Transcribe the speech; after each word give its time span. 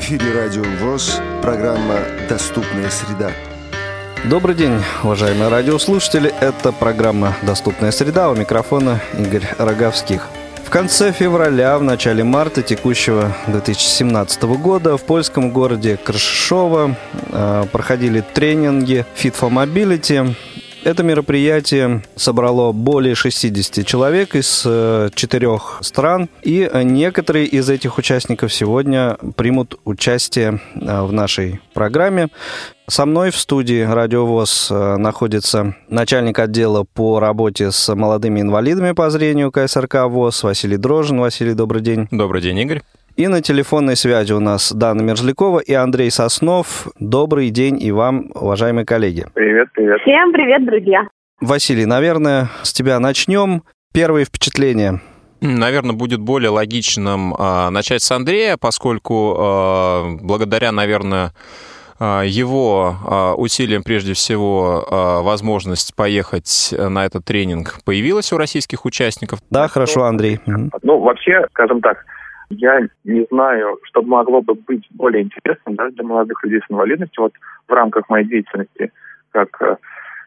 эфире 0.00 0.32
Радио 0.32 0.62
ВОЗ, 0.80 1.20
программа 1.42 1.98
«Доступная 2.26 2.88
среда». 2.88 3.32
Добрый 4.24 4.54
день, 4.54 4.82
уважаемые 5.02 5.48
радиослушатели. 5.48 6.32
Это 6.40 6.72
программа 6.72 7.36
«Доступная 7.42 7.90
среда». 7.90 8.30
У 8.30 8.34
микрофона 8.34 9.00
Игорь 9.18 9.46
Роговских. 9.58 10.26
В 10.64 10.70
конце 10.70 11.12
февраля, 11.12 11.78
в 11.78 11.82
начале 11.82 12.24
марта 12.24 12.62
текущего 12.62 13.34
2017 13.48 14.42
года 14.44 14.96
в 14.96 15.02
польском 15.02 15.50
городе 15.50 15.98
Крышова 15.98 16.96
э, 17.32 17.64
проходили 17.70 18.20
тренинги 18.20 19.04
Fit 19.16 19.34
for 19.38 19.50
Mobility. 19.50 20.34
Это 20.82 21.02
мероприятие 21.02 22.02
собрало 22.16 22.72
более 22.72 23.14
60 23.14 23.86
человек 23.86 24.34
из 24.34 24.62
э, 24.64 25.10
четырех 25.14 25.78
стран, 25.82 26.30
и 26.42 26.70
некоторые 26.72 27.46
из 27.46 27.68
этих 27.68 27.98
участников 27.98 28.52
сегодня 28.52 29.18
примут 29.36 29.78
участие 29.84 30.60
э, 30.74 31.02
в 31.02 31.12
нашей 31.12 31.60
программе. 31.74 32.28
Со 32.88 33.04
мной 33.04 33.30
в 33.30 33.36
студии 33.36 33.82
Радио 33.82 34.24
ВОЗ 34.24 34.68
э, 34.70 34.96
находится 34.96 35.76
начальник 35.88 36.38
отдела 36.38 36.84
по 36.84 37.20
работе 37.20 37.72
с 37.72 37.94
молодыми 37.94 38.40
инвалидами 38.40 38.92
по 38.92 39.10
зрению 39.10 39.52
КСРК 39.52 40.06
ВОЗ 40.06 40.44
Василий 40.44 40.78
Дрожин. 40.78 41.20
Василий, 41.20 41.52
добрый 41.52 41.82
день. 41.82 42.08
Добрый 42.10 42.40
день, 42.40 42.58
Игорь. 42.58 42.80
И 43.20 43.28
на 43.28 43.42
телефонной 43.42 43.96
связи 43.96 44.32
у 44.32 44.40
нас 44.40 44.72
Дана 44.72 45.02
Мерзлякова 45.02 45.58
и 45.58 45.74
Андрей 45.74 46.10
Соснов. 46.10 46.86
Добрый 46.98 47.50
день 47.50 47.78
и 47.78 47.92
вам, 47.92 48.30
уважаемые 48.34 48.86
коллеги. 48.86 49.26
Привет, 49.34 49.68
привет. 49.74 50.00
Всем 50.00 50.32
привет, 50.32 50.64
друзья. 50.64 51.06
Василий, 51.38 51.84
наверное, 51.84 52.48
с 52.62 52.72
тебя 52.72 52.98
начнем. 52.98 53.62
Первые 53.92 54.24
впечатления. 54.24 55.02
Наверное, 55.42 55.94
будет 55.94 56.20
более 56.20 56.48
логичным 56.48 57.34
э, 57.34 57.68
начать 57.68 58.00
с 58.00 58.10
Андрея, 58.10 58.56
поскольку 58.58 59.36
э, 59.38 60.16
благодаря, 60.22 60.72
наверное, 60.72 61.34
его 62.00 63.34
усилиям, 63.36 63.82
прежде 63.82 64.14
всего, 64.14 64.86
возможность 65.22 65.94
поехать 65.94 66.72
на 66.72 67.04
этот 67.04 67.26
тренинг 67.26 67.80
появилась 67.84 68.32
у 68.32 68.38
российских 68.38 68.86
участников. 68.86 69.40
Да, 69.50 69.68
хорошо, 69.68 70.04
Андрей. 70.04 70.40
Ну, 70.46 70.98
вообще, 71.00 71.44
скажем 71.50 71.82
так, 71.82 72.06
я 72.50 72.80
не 73.04 73.26
знаю, 73.30 73.78
что 73.84 74.02
могло 74.02 74.42
бы 74.42 74.54
быть 74.54 74.86
более 74.90 75.22
интересным 75.22 75.76
да, 75.76 75.88
для 75.90 76.04
молодых 76.04 76.42
людей 76.44 76.60
с 76.60 76.70
инвалидностью. 76.70 77.24
Вот 77.24 77.32
в 77.68 77.72
рамках 77.72 78.08
моей 78.08 78.26
деятельности 78.26 78.92
как 79.30 79.62
э, 79.62 79.76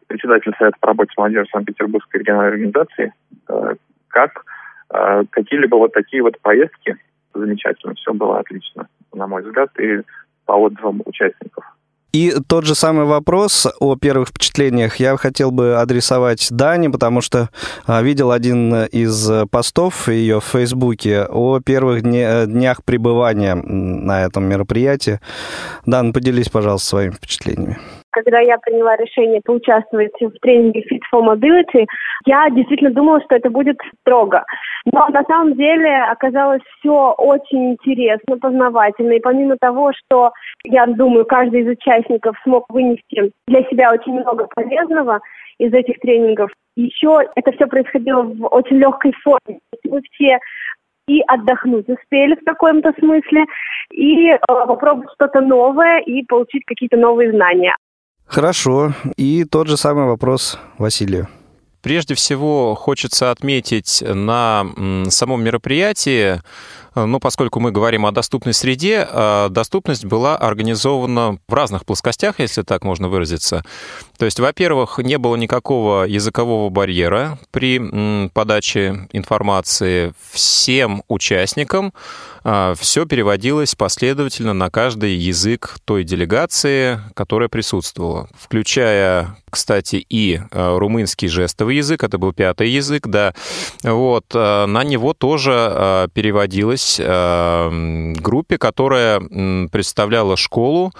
председатель 0.07 0.53
Совета 0.57 0.77
по 0.79 0.87
работе 0.87 1.11
с 1.13 1.17
молодежью 1.17 1.47
Санкт-Петербургской 1.51 2.21
региональной 2.21 2.53
организации, 2.53 3.13
э, 3.49 3.75
как 4.07 4.45
э, 4.93 5.23
какие-либо 5.29 5.75
вот 5.75 5.91
такие 5.91 6.23
вот 6.23 6.39
поездки 6.39 6.97
замечательно. 7.33 7.93
Все 7.95 8.13
было 8.13 8.39
отлично, 8.39 8.87
на 9.13 9.27
мой 9.27 9.43
взгляд, 9.43 9.69
и 9.79 10.01
по 10.45 10.53
отзывам 10.53 11.01
участников. 11.05 11.65
И 12.13 12.35
тот 12.47 12.63
же 12.65 12.75
самый 12.75 13.05
вопрос 13.05 13.65
о 13.79 13.95
первых 13.95 14.29
впечатлениях 14.29 14.97
я 14.97 15.17
хотел 15.17 15.49
бы 15.49 15.77
адресовать 15.77 16.47
Дане, 16.51 16.91
потому 16.91 17.21
что 17.21 17.49
а, 17.87 18.03
видел 18.03 18.31
один 18.31 18.85
из 18.85 19.47
постов 19.49 20.07
ее 20.09 20.39
в 20.39 20.45
Фейсбуке 20.45 21.25
о 21.27 21.59
первых 21.59 22.03
днях 22.03 22.83
пребывания 22.83 23.55
на 23.55 24.25
этом 24.25 24.43
мероприятии. 24.43 25.19
Дан, 25.87 26.13
поделись, 26.13 26.49
пожалуйста, 26.49 26.87
своими 26.87 27.13
впечатлениями 27.13 27.79
когда 28.13 28.39
я 28.39 28.57
приняла 28.57 28.95
решение 28.95 29.41
поучаствовать 29.43 30.13
в 30.21 30.39
тренинге 30.39 30.81
Fit 30.81 31.01
for 31.13 31.21
Mobility, 31.21 31.85
я 32.25 32.49
действительно 32.49 32.91
думала, 32.91 33.21
что 33.21 33.35
это 33.35 33.49
будет 33.49 33.77
строго. 33.99 34.45
Но 34.85 35.07
на 35.09 35.23
самом 35.23 35.55
деле 35.55 36.03
оказалось 36.03 36.61
все 36.79 37.11
очень 37.17 37.73
интересно, 37.73 38.37
познавательно. 38.37 39.13
И 39.13 39.19
помимо 39.19 39.57
того, 39.59 39.91
что, 39.93 40.31
я 40.63 40.85
думаю, 40.85 41.25
каждый 41.25 41.61
из 41.61 41.67
участников 41.67 42.35
смог 42.43 42.65
вынести 42.69 43.31
для 43.47 43.63
себя 43.63 43.91
очень 43.91 44.13
много 44.13 44.47
полезного 44.55 45.19
из 45.57 45.73
этих 45.73 45.99
тренингов, 45.99 46.51
еще 46.75 47.21
это 47.35 47.51
все 47.51 47.67
происходило 47.67 48.23
в 48.23 48.45
очень 48.47 48.77
легкой 48.77 49.13
форме. 49.23 49.59
Мы 49.83 50.01
все 50.11 50.39
и 51.07 51.21
отдохнуть 51.27 51.89
успели 51.89 52.35
в 52.35 52.45
каком-то 52.45 52.93
смысле, 52.97 53.45
и 53.91 54.29
э, 54.29 54.37
попробовать 54.47 55.09
что-то 55.15 55.41
новое 55.41 55.99
и 55.99 56.23
получить 56.23 56.63
какие-то 56.65 56.97
новые 56.97 57.31
знания. 57.31 57.75
Хорошо. 58.25 58.93
И 59.17 59.45
тот 59.45 59.67
же 59.67 59.77
самый 59.77 60.05
вопрос 60.05 60.57
Василию. 60.77 61.27
Прежде 61.81 62.15
всего, 62.15 62.75
хочется 62.75 63.29
отметить 63.31 64.01
на 64.01 64.65
самом 65.09 65.43
мероприятии, 65.43 66.41
ну, 66.95 67.19
поскольку 67.19 67.59
мы 67.59 67.71
говорим 67.71 68.05
о 68.05 68.11
доступной 68.11 68.53
среде, 68.53 69.07
э, 69.09 69.47
доступность 69.49 70.05
была 70.05 70.37
организована 70.37 71.39
в 71.47 71.53
разных 71.53 71.85
плоскостях, 71.85 72.39
если 72.39 72.61
так 72.61 72.83
можно 72.83 73.09
выразиться. 73.09 73.63
То 74.17 74.25
есть, 74.25 74.39
во-первых, 74.39 74.99
не 74.99 75.17
было 75.17 75.35
никакого 75.35 76.03
языкового 76.03 76.69
барьера 76.69 77.39
при 77.51 78.29
подаче 78.29 79.07
информации 79.11 80.13
всем 80.31 81.03
участникам. 81.07 81.93
А, 82.45 82.75
Все 82.75 83.05
переводилось 83.05 83.73
последовательно 83.73 84.53
на 84.53 84.69
каждый 84.69 85.15
язык 85.15 85.77
той 85.85 86.03
делегации, 86.03 86.99
которая 87.15 87.49
присутствовала, 87.49 88.27
включая, 88.37 89.37
кстати, 89.49 90.05
и 90.09 90.41
румынский 90.51 91.27
жестовый 91.27 91.77
язык, 91.77 92.03
это 92.03 92.17
был 92.17 92.33
пятый 92.33 92.69
язык, 92.69 93.07
да, 93.07 93.33
вот, 93.83 94.25
на 94.33 94.83
него 94.83 95.13
тоже 95.13 96.09
переводилось 96.13 96.82
группе, 96.97 98.57
которая 98.57 99.19
представляла 99.69 100.37
школу, 100.37 100.91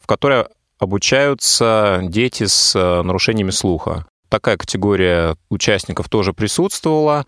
в 0.00 0.06
которой 0.06 0.46
обучаются 0.78 2.00
дети 2.02 2.46
с 2.46 2.74
нарушениями 2.74 3.50
слуха. 3.50 4.06
Такая 4.28 4.56
категория 4.56 5.36
участников 5.50 6.08
тоже 6.08 6.32
присутствовала. 6.32 7.26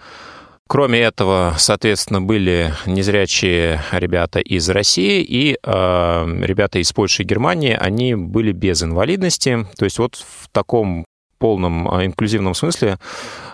Кроме 0.66 1.00
этого, 1.00 1.54
соответственно, 1.58 2.22
были 2.22 2.72
незрячие 2.86 3.82
ребята 3.92 4.40
из 4.40 4.68
России 4.70 5.22
и 5.22 5.58
э, 5.62 6.40
ребята 6.42 6.78
из 6.78 6.90
Польши 6.94 7.22
и 7.22 7.26
Германии, 7.26 7.76
они 7.78 8.14
были 8.14 8.52
без 8.52 8.82
инвалидности. 8.82 9.66
То 9.76 9.84
есть 9.84 9.98
вот 9.98 10.16
в 10.16 10.48
таком 10.50 11.03
полном 11.44 11.86
а, 11.92 12.06
инклюзивном 12.06 12.54
смысле 12.54 12.98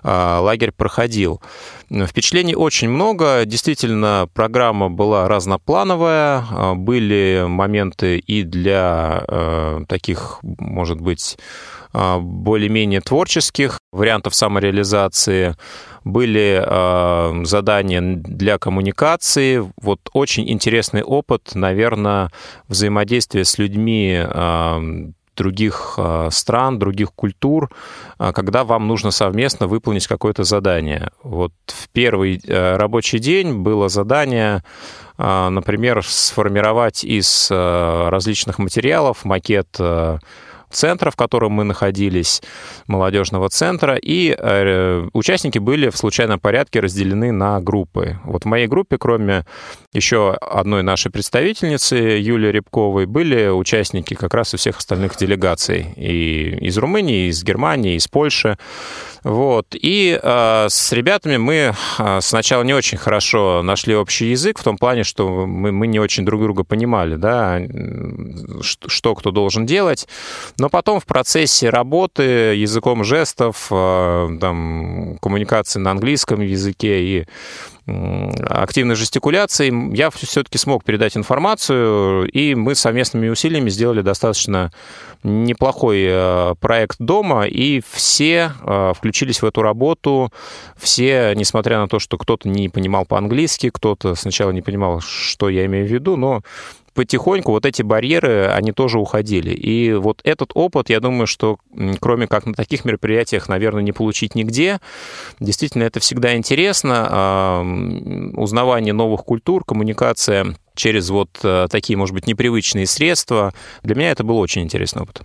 а, 0.04 0.38
лагерь 0.38 0.70
проходил. 0.70 1.42
Впечатлений 1.90 2.54
очень 2.54 2.88
много. 2.88 3.44
Действительно, 3.44 4.28
программа 4.32 4.88
была 4.88 5.26
разноплановая. 5.26 6.44
Были 6.76 7.46
моменты 7.48 8.18
и 8.18 8.44
для 8.44 9.82
таких, 9.88 10.38
может 10.42 11.00
быть, 11.00 11.36
более-менее 11.92 13.00
творческих 13.00 13.80
вариантов 13.90 14.36
самореализации 14.36 15.56
были 16.04 16.62
э, 16.64 17.44
задания 17.44 18.00
для 18.00 18.58
коммуникации. 18.58 19.68
Вот 19.82 20.00
очень 20.12 20.48
интересный 20.48 21.02
опыт, 21.02 21.50
наверное, 21.54 22.30
взаимодействия 22.68 23.44
с 23.44 23.58
людьми 23.58 24.16
э, 24.16 25.10
других 25.40 25.94
э, 25.96 26.28
стран, 26.30 26.78
других 26.78 27.12
культур, 27.14 27.70
э, 28.18 28.32
когда 28.32 28.62
вам 28.64 28.86
нужно 28.86 29.10
совместно 29.10 29.66
выполнить 29.66 30.06
какое-то 30.06 30.44
задание. 30.44 31.10
Вот 31.22 31.52
в 31.66 31.88
первый 31.88 32.40
э, 32.46 32.76
рабочий 32.76 33.18
день 33.18 33.62
было 33.62 33.88
задание 33.88 34.62
например, 35.18 36.02
сформировать 36.02 37.04
из 37.04 37.50
различных 37.50 38.58
материалов 38.58 39.26
макет 39.26 39.78
центра, 40.70 41.10
в 41.10 41.16
котором 41.16 41.52
мы 41.52 41.64
находились, 41.64 42.42
молодежного 42.86 43.48
центра, 43.48 43.96
и 43.96 44.34
э, 44.36 45.08
участники 45.12 45.58
были 45.58 45.90
в 45.90 45.96
случайном 45.96 46.40
порядке 46.40 46.80
разделены 46.80 47.32
на 47.32 47.60
группы. 47.60 48.18
Вот 48.24 48.44
в 48.44 48.46
моей 48.46 48.66
группе, 48.66 48.98
кроме 48.98 49.44
еще 49.92 50.32
одной 50.34 50.82
нашей 50.82 51.10
представительницы, 51.10 51.96
Юлии 51.96 52.52
Рябковой, 52.52 53.06
были 53.06 53.48
участники 53.48 54.14
как 54.14 54.34
раз 54.34 54.54
и 54.54 54.56
всех 54.56 54.78
остальных 54.78 55.16
делегаций. 55.16 55.92
И 55.96 56.58
из 56.60 56.78
Румынии, 56.78 57.26
и 57.26 57.28
из 57.28 57.42
Германии, 57.42 57.94
и 57.94 57.96
из 57.96 58.08
Польши. 58.08 58.58
Вот. 59.22 59.74
И 59.74 60.18
э, 60.20 60.66
с 60.68 60.92
ребятами 60.92 61.36
мы 61.36 61.74
э, 61.98 62.18
сначала 62.20 62.62
не 62.62 62.72
очень 62.72 62.98
хорошо 62.98 63.62
нашли 63.62 63.94
общий 63.94 64.30
язык, 64.30 64.58
в 64.58 64.62
том 64.62 64.78
плане, 64.78 65.04
что 65.04 65.46
мы, 65.46 65.72
мы 65.72 65.86
не 65.86 65.98
очень 65.98 66.24
друг 66.24 66.42
друга 66.42 66.64
понимали, 66.64 67.16
да, 67.16 67.60
что, 68.62 68.88
что 68.88 69.14
кто 69.14 69.30
должен 69.30 69.66
делать. 69.66 70.08
Но 70.58 70.70
потом 70.70 71.00
в 71.00 71.06
процессе 71.06 71.68
работы 71.68 72.22
языком 72.22 73.04
жестов, 73.04 73.68
э, 73.70 74.28
там, 74.40 75.18
коммуникации 75.20 75.78
на 75.78 75.90
английском 75.90 76.40
языке 76.40 77.02
и 77.02 77.26
активной 77.86 78.94
жестикуляции, 78.94 79.96
я 79.96 80.10
все-таки 80.10 80.58
смог 80.58 80.84
передать 80.84 81.16
информацию, 81.16 82.28
и 82.30 82.54
мы 82.54 82.74
совместными 82.74 83.28
усилиями 83.28 83.70
сделали 83.70 84.02
достаточно 84.02 84.70
неплохой 85.22 86.06
э, 86.08 86.54
проект 86.60 86.96
дома, 86.98 87.46
и 87.46 87.82
все 87.90 88.52
э, 88.62 88.92
включились 88.96 89.42
в 89.42 89.44
эту 89.44 89.62
работу, 89.62 90.32
все, 90.76 91.34
несмотря 91.36 91.78
на 91.78 91.88
то, 91.88 91.98
что 91.98 92.16
кто-то 92.16 92.48
не 92.48 92.68
понимал 92.68 93.04
по-английски, 93.04 93.70
кто-то 93.70 94.14
сначала 94.14 94.50
не 94.50 94.62
понимал, 94.62 95.00
что 95.00 95.48
я 95.48 95.66
имею 95.66 95.86
в 95.86 95.90
виду, 95.90 96.16
но 96.16 96.42
потихоньку 96.94 97.52
вот 97.52 97.66
эти 97.66 97.82
барьеры, 97.82 98.46
они 98.46 98.72
тоже 98.72 98.98
уходили. 98.98 99.50
И 99.50 99.92
вот 99.92 100.20
этот 100.24 100.50
опыт, 100.54 100.90
я 100.90 101.00
думаю, 101.00 101.26
что 101.26 101.58
кроме 102.00 102.26
как 102.26 102.46
на 102.46 102.54
таких 102.54 102.84
мероприятиях, 102.84 103.48
наверное, 103.48 103.82
не 103.82 103.92
получить 103.92 104.34
нигде. 104.34 104.80
Действительно, 105.38 105.84
это 105.84 106.00
всегда 106.00 106.36
интересно. 106.36 107.62
Узнавание 108.34 108.92
новых 108.92 109.24
культур, 109.24 109.64
коммуникация 109.64 110.56
через 110.74 111.10
вот 111.10 111.30
э, 111.42 111.66
такие, 111.70 111.96
может 111.96 112.14
быть, 112.14 112.26
непривычные 112.26 112.86
средства. 112.86 113.52
Для 113.82 113.94
меня 113.94 114.12
это 114.12 114.24
был 114.24 114.38
очень 114.38 114.62
интересный 114.62 115.02
опыт. 115.02 115.22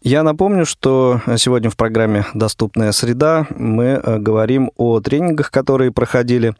Я 0.00 0.22
напомню, 0.22 0.64
что 0.64 1.20
сегодня 1.36 1.70
в 1.70 1.76
программе 1.76 2.24
«Доступная 2.32 2.92
среда» 2.92 3.46
мы 3.50 4.00
э, 4.00 4.18
говорим 4.18 4.70
о 4.76 5.00
тренингах, 5.00 5.50
которые 5.50 5.90
проходили 5.90 6.54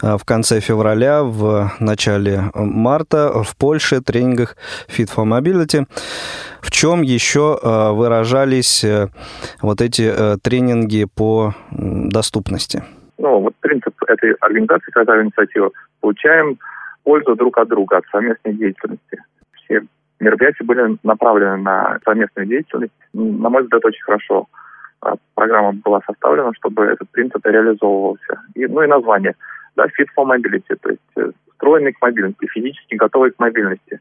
э, 0.00 0.16
в 0.16 0.24
конце 0.24 0.60
февраля, 0.60 1.24
в 1.24 1.72
начале 1.80 2.52
марта 2.54 3.42
в 3.42 3.56
Польше, 3.56 4.00
тренингах 4.00 4.56
Fit 4.86 5.10
for 5.12 5.24
Mobility. 5.26 5.86
В 6.60 6.70
чем 6.70 7.02
еще 7.02 7.58
э, 7.60 7.90
выражались 7.90 8.84
вот 9.60 9.80
эти 9.80 10.38
тренинги 10.42 11.06
по 11.12 11.52
доступности? 11.72 12.84
Ну, 13.18 13.40
вот 13.40 13.54
принцип 13.56 13.94
этой 14.06 14.34
организации, 14.34 14.92
когда 14.92 15.20
инициатива, 15.20 15.72
получаем 16.00 16.58
пользу 17.02 17.34
друг 17.34 17.58
от 17.58 17.68
друга, 17.68 17.98
от 17.98 18.04
совместной 18.12 18.54
деятельности. 18.54 19.22
Все 19.64 19.82
мероприятия 20.24 20.64
были 20.64 20.96
направлены 21.02 21.56
на 21.58 21.98
совместную 22.04 22.46
деятельность. 22.46 22.92
На 23.12 23.48
мой 23.48 23.62
взгляд, 23.62 23.84
очень 23.84 24.02
хорошо 24.02 24.46
а, 25.00 25.14
программа 25.34 25.72
была 25.72 26.00
составлена, 26.06 26.52
чтобы 26.54 26.84
этот 26.84 27.08
принцип 27.10 27.44
реализовывался. 27.46 28.42
И, 28.54 28.66
ну 28.66 28.82
и 28.82 28.86
название, 28.86 29.34
да, 29.76 29.84
Fit 29.86 30.08
for 30.16 30.26
Mobility, 30.26 30.76
то 30.80 30.90
есть 30.90 31.02
э, 31.16 31.30
встроенный 31.52 31.92
к 31.92 32.00
мобильности, 32.00 32.46
физически 32.46 32.94
готовый 32.94 33.30
к 33.30 33.38
мобильности. 33.38 34.00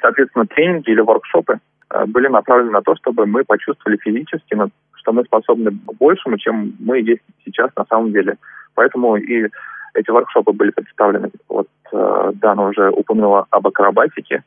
Соответственно, 0.00 0.46
тренинги 0.46 0.90
или 0.90 1.00
воркшопы 1.00 1.58
э, 1.90 2.04
были 2.06 2.28
направлены 2.28 2.72
на 2.72 2.82
то, 2.82 2.96
чтобы 2.96 3.26
мы 3.26 3.44
почувствовали 3.44 3.98
физически, 3.98 4.56
что 4.94 5.12
мы 5.12 5.24
способны 5.24 5.70
большему, 5.98 6.38
чем 6.38 6.74
мы 6.80 7.00
есть 7.00 7.22
сейчас 7.44 7.70
на 7.76 7.84
самом 7.84 8.12
деле. 8.12 8.36
Поэтому 8.74 9.16
и 9.16 9.48
эти 9.94 10.10
воркшопы 10.10 10.52
были 10.52 10.70
представлены. 10.70 11.30
Вот 11.48 11.68
э, 11.92 12.32
Дана 12.34 12.68
уже 12.68 12.90
упомянула 12.90 13.46
об 13.50 13.66
акробатике. 13.66 14.42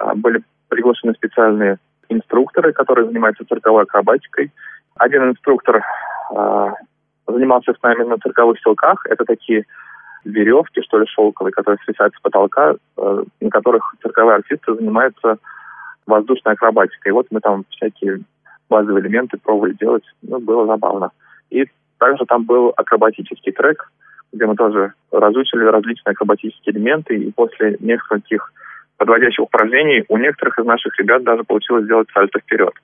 А, 0.00 0.14
были 0.14 0.42
приглашены 0.68 1.12
специальные 1.14 1.78
инструкторы, 2.08 2.72
которые 2.72 3.06
занимаются 3.06 3.44
цирковой 3.44 3.84
акробатикой. 3.84 4.50
Один 4.96 5.30
инструктор 5.30 5.82
э, 6.34 6.70
занимался 7.26 7.72
с 7.72 7.82
нами 7.82 8.04
на 8.04 8.18
цирковых 8.18 8.58
силках. 8.60 9.04
Это 9.06 9.24
такие 9.24 9.64
веревки, 10.24 10.82
что 10.82 10.98
ли, 10.98 11.06
шелковые, 11.06 11.52
которые 11.52 11.78
свисают 11.84 12.14
с 12.14 12.20
потолка, 12.20 12.74
э, 12.96 13.24
на 13.40 13.50
которых 13.50 13.94
цирковые 14.02 14.36
артисты 14.36 14.74
занимаются 14.74 15.36
воздушной 16.06 16.54
акробатикой. 16.54 17.10
И 17.10 17.12
вот 17.12 17.26
мы 17.30 17.40
там 17.40 17.64
всякие 17.70 18.20
базовые 18.68 19.02
элементы 19.02 19.38
пробовали 19.38 19.74
делать. 19.74 20.04
Ну, 20.22 20.40
было 20.40 20.66
забавно. 20.66 21.10
И 21.50 21.66
также 21.98 22.24
там 22.26 22.44
был 22.44 22.72
акробатический 22.76 23.52
трек, 23.52 23.90
где 24.32 24.46
мы 24.46 24.56
тоже 24.56 24.94
разучили 25.12 25.64
различные 25.64 26.12
акробатические 26.12 26.74
элементы, 26.74 27.16
и 27.16 27.32
после 27.32 27.76
нескольких 27.80 28.52
подводящих 29.00 29.44
упражнений 29.44 30.04
у 30.08 30.18
некоторых 30.18 30.58
из 30.58 30.66
наших 30.66 30.94
ребят 30.98 31.24
даже 31.24 31.42
получилось 31.42 31.84
сделать 31.84 32.08
сальто 32.12 32.38
вперед. 32.38 32.74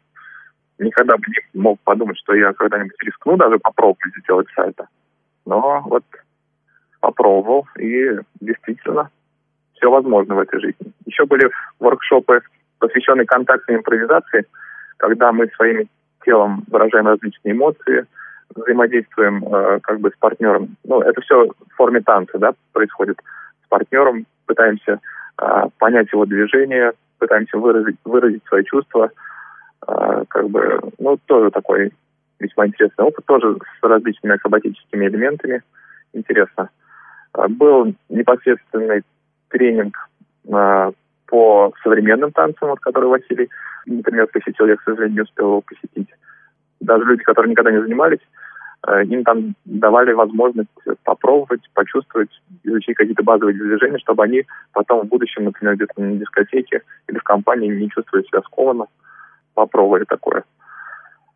Никогда 0.78 1.14
бы 1.18 1.24
не 1.28 1.60
мог 1.60 1.78
подумать, 1.80 2.16
что 2.16 2.34
я 2.34 2.54
когда-нибудь 2.54 2.96
рискну 3.02 3.36
даже 3.36 3.58
попробовать 3.58 4.16
сделать 4.22 4.46
сальто. 4.54 4.86
Но 5.44 5.82
вот 5.82 6.04
попробовал, 7.00 7.66
и 7.78 8.18
действительно 8.40 9.10
все 9.74 9.90
возможно 9.90 10.36
в 10.36 10.38
этой 10.38 10.58
жизни. 10.58 10.90
Еще 11.04 11.26
были 11.26 11.50
воркшопы, 11.80 12.40
посвященные 12.78 13.26
контактной 13.26 13.76
импровизации, 13.76 14.46
когда 14.96 15.32
мы 15.32 15.48
своим 15.48 15.86
телом 16.24 16.64
выражаем 16.68 17.08
различные 17.08 17.52
эмоции, 17.52 18.06
взаимодействуем 18.54 19.44
э, 19.54 19.80
как 19.82 20.00
бы 20.00 20.10
с 20.10 20.18
партнером. 20.18 20.76
Ну, 20.84 21.02
это 21.02 21.20
все 21.20 21.44
в 21.44 21.76
форме 21.76 22.00
танца, 22.00 22.38
да, 22.38 22.54
происходит 22.72 23.20
с 23.66 23.68
партнером, 23.68 24.24
пытаемся 24.46 24.98
понять 25.78 26.12
его 26.12 26.24
движение, 26.24 26.92
пытаемся 27.18 27.58
выразить, 27.58 27.96
выразить 28.04 28.44
свои 28.46 28.64
чувства. 28.64 29.10
А, 29.86 30.24
как 30.26 30.48
бы, 30.48 30.80
ну, 30.98 31.18
тоже 31.26 31.50
такой 31.50 31.92
весьма 32.38 32.66
интересный 32.66 33.04
опыт, 33.04 33.24
тоже 33.26 33.56
с 33.56 33.82
различными 33.82 34.34
акробатическими 34.34 35.06
элементами. 35.06 35.62
Интересно. 36.12 36.70
А, 37.32 37.48
был 37.48 37.94
непосредственный 38.08 39.02
тренинг 39.48 39.96
по 41.26 41.72
современным 41.82 42.30
танцам, 42.30 42.68
вот, 42.68 42.80
который 42.80 43.08
Василий, 43.08 43.48
например, 43.84 44.28
посетил, 44.28 44.66
я, 44.66 44.76
к 44.76 44.82
сожалению, 44.82 45.14
не 45.14 45.20
успел 45.22 45.46
его 45.46 45.60
посетить. 45.60 46.08
Даже 46.80 47.04
люди, 47.04 47.22
которые 47.22 47.50
никогда 47.50 47.72
не 47.72 47.80
занимались, 47.80 48.20
им 49.04 49.24
там 49.24 49.54
давали 49.64 50.12
возможность 50.12 50.70
попробовать, 51.04 51.62
почувствовать, 51.74 52.30
изучить 52.62 52.96
какие-то 52.96 53.22
базовые 53.22 53.56
движения, 53.56 53.98
чтобы 53.98 54.24
они 54.24 54.44
потом 54.72 55.02
в 55.02 55.08
будущем, 55.08 55.44
например, 55.44 55.76
где-то 55.76 56.00
на 56.00 56.16
дискотеке 56.16 56.82
или 57.08 57.18
в 57.18 57.24
компании 57.24 57.68
не 57.68 57.90
чувствовали 57.90 58.24
себя 58.26 58.42
скованно, 58.42 58.86
попробовали 59.54 60.04
такое. 60.04 60.44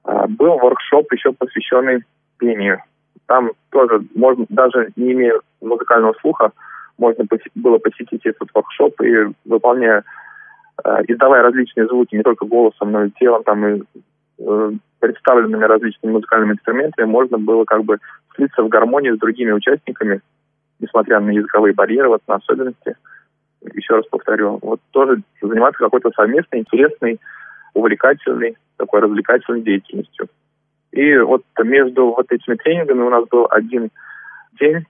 Э, 0.04 0.26
был 0.28 0.58
воркшоп 0.58 1.12
еще 1.12 1.32
посвященный 1.32 2.04
пению. 2.38 2.82
Там 3.26 3.52
тоже 3.70 4.02
можно, 4.14 4.46
даже 4.48 4.90
не 4.96 5.12
имея 5.12 5.40
музыкального 5.60 6.14
слуха, 6.20 6.52
можно 6.98 7.24
было 7.54 7.78
посетить 7.78 8.24
этот 8.26 8.48
воркшоп 8.54 9.00
и 9.02 9.32
выполняя, 9.44 10.04
э, 10.84 11.02
издавая 11.08 11.42
различные 11.42 11.86
звуки 11.86 12.14
не 12.14 12.22
только 12.22 12.46
голосом, 12.46 12.92
но 12.92 13.04
и 13.04 13.10
телом, 13.18 13.42
там 13.42 13.66
и 13.66 13.82
представленными 15.00 15.64
различными 15.64 16.12
музыкальными 16.12 16.52
инструментами 16.52 17.06
можно 17.06 17.38
было 17.38 17.64
как 17.64 17.84
бы 17.84 17.98
слиться 18.34 18.62
в 18.62 18.68
гармонии 18.68 19.10
с 19.10 19.18
другими 19.18 19.50
участниками, 19.50 20.20
несмотря 20.78 21.20
на 21.20 21.30
языковые 21.30 21.74
барьеры, 21.74 22.08
вот 22.08 22.22
на 22.28 22.36
особенности. 22.36 22.96
Еще 23.74 23.96
раз 23.96 24.06
повторю, 24.06 24.58
вот 24.62 24.80
тоже 24.90 25.22
заниматься 25.42 25.84
какой-то 25.84 26.10
совместной, 26.14 26.60
интересной, 26.60 27.20
увлекательной, 27.74 28.56
такой 28.76 29.00
развлекательной 29.00 29.62
деятельностью. 29.62 30.28
И 30.92 31.16
вот 31.18 31.42
между 31.62 32.06
вот 32.06 32.30
этими 32.32 32.56
тренингами 32.56 33.02
у 33.02 33.10
нас 33.10 33.26
был 33.28 33.46
один 33.50 33.90
день, 34.58 34.86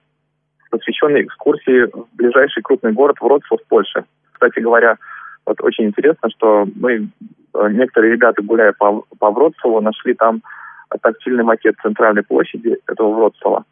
посвященный 0.69 1.23
экскурсии 1.23 1.85
в 1.91 2.07
ближайший 2.13 2.63
крупный 2.63 2.93
город 2.93 3.17
Вроцлав 3.19 3.61
в 3.61 3.67
Польше. 3.67 4.05
Кстати 4.31 4.59
говоря, 4.59 4.97
вот 5.45 5.61
очень 5.61 5.85
интересно, 5.85 6.29
что 6.29 6.67
мы 6.75 7.09
Э, 7.53 7.69
некоторые 7.69 8.13
ребята, 8.13 8.41
гуляя 8.41 8.73
по, 8.73 9.03
по 9.19 9.31
Вроцлаву, 9.31 9.81
нашли 9.81 10.13
там 10.13 10.41
тактильный 11.01 11.43
макет 11.43 11.75
центральной 11.81 12.23
площади 12.23 12.77
этого 12.87 13.13
Вроцлава. 13.13 13.65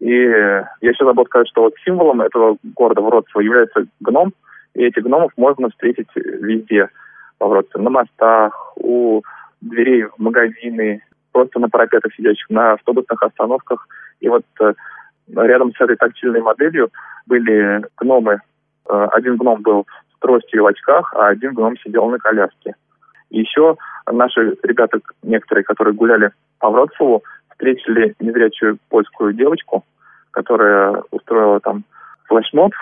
И 0.00 0.12
я 0.12 0.68
еще 0.80 1.04
забыл 1.04 1.24
сказать, 1.26 1.48
что 1.48 1.62
вот 1.62 1.74
символом 1.84 2.20
этого 2.20 2.58
города 2.62 3.00
Вроцлава 3.00 3.44
является 3.44 3.86
гном, 4.00 4.32
и 4.74 4.84
этих 4.84 5.04
гномов 5.04 5.32
можно 5.36 5.70
встретить 5.70 6.08
везде 6.14 6.88
по 7.38 7.48
Вроцлаву. 7.48 7.84
На 7.84 7.90
мостах, 7.90 8.72
у 8.76 9.22
дверей 9.60 10.04
в 10.04 10.18
магазины, 10.18 11.02
просто 11.32 11.58
на 11.58 11.68
парапетах 11.68 12.14
сидящих, 12.14 12.48
на 12.50 12.72
автобусных 12.72 13.22
остановках. 13.22 13.86
И 14.20 14.28
вот 14.28 14.44
э, 14.60 14.74
рядом 15.34 15.72
с 15.74 15.80
этой 15.80 15.96
тактильной 15.96 16.40
моделью 16.40 16.90
были 17.26 17.82
гномы. 17.98 18.40
Э, 18.88 19.08
один 19.12 19.36
гном 19.36 19.62
был 19.62 19.86
тростью 20.26 20.64
в 20.64 20.66
очках, 20.66 21.14
а 21.14 21.28
один 21.28 21.54
гном 21.54 21.76
сидел 21.78 22.06
на 22.10 22.18
коляске. 22.18 22.74
Еще 23.30 23.76
наши 24.10 24.56
ребята, 24.64 24.98
некоторые, 25.22 25.64
которые 25.64 25.94
гуляли 25.94 26.32
по 26.58 26.70
Вроцлаву, 26.70 27.22
встретили 27.50 28.14
незрячую 28.18 28.78
польскую 28.88 29.32
девочку, 29.32 29.84
которая 30.32 31.02
устроила 31.12 31.60
там 31.60 31.84
флешмоб. 32.24 32.72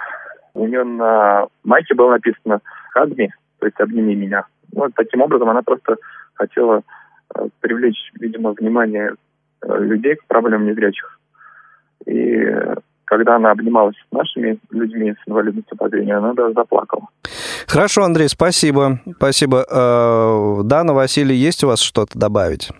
У 0.55 0.67
нее 0.67 0.85
на 0.85 1.47
майке 1.65 1.95
было 1.95 2.13
написано 2.13 2.61
«Хагми», 2.93 3.31
то 3.59 3.67
есть 3.67 3.79
«Обними 3.79 4.15
меня». 4.15 4.45
Ну, 4.73 4.89
таким 4.95 5.21
образом 5.21 5.51
она 5.51 5.63
просто 5.63 5.97
хотела 6.35 6.81
э, 7.35 7.47
привлечь, 7.61 8.11
видимо, 8.19 8.53
внимание 8.53 9.15
э, 9.63 9.79
людей 9.81 10.17
к 10.17 10.25
проблемам 10.27 10.67
незрячих. 10.67 11.19
И 12.07 12.51
когда 13.05 13.37
она 13.37 13.51
обнималась 13.51 13.97
с 13.97 14.13
нашими 14.13 14.59
людьми 14.71 15.13
с 15.13 15.29
инвалидностью 15.29 15.77
по 15.77 15.89
зрению, 15.89 16.19
она 16.19 16.33
даже 16.33 16.55
заплакала. 16.55 17.07
Хорошо, 17.75 18.05
Андрей, 18.05 18.29
спасибо. 18.29 19.01
Спасибо. 19.17 19.67
Э, 19.69 20.63
Дана, 20.63 20.93
Василий, 20.93 21.35
есть 21.35 21.65
у 21.65 21.67
вас 21.67 21.81
что-то 21.81 22.17
добавить? 22.17 22.71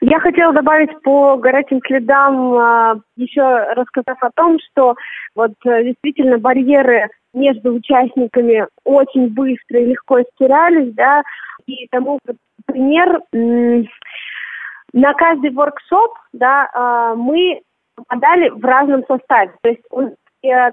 Я 0.00 0.20
хотела 0.20 0.52
добавить 0.52 0.90
по 1.02 1.36
горячим 1.38 1.80
следам, 1.84 2.54
э, 2.54 3.00
еще 3.16 3.42
рассказав 3.74 4.22
о 4.22 4.30
том, 4.36 4.58
что 4.60 4.94
вот 5.34 5.54
э, 5.64 5.82
действительно 5.82 6.38
барьеры 6.38 7.08
между 7.32 7.74
участниками 7.74 8.64
очень 8.84 9.30
быстро 9.30 9.80
и 9.80 9.86
легко 9.86 10.20
стирались, 10.34 10.94
да, 10.94 11.24
и 11.66 11.88
тому 11.90 12.20
пример 12.66 13.22
на 13.32 15.14
каждый 15.14 15.50
воркшоп, 15.50 16.12
да, 16.32 17.16
мы 17.16 17.60
попадали 17.96 18.50
в 18.50 18.64
разном 18.64 19.02
составе. 19.08 19.52
То 19.62 19.68
есть 19.70 19.82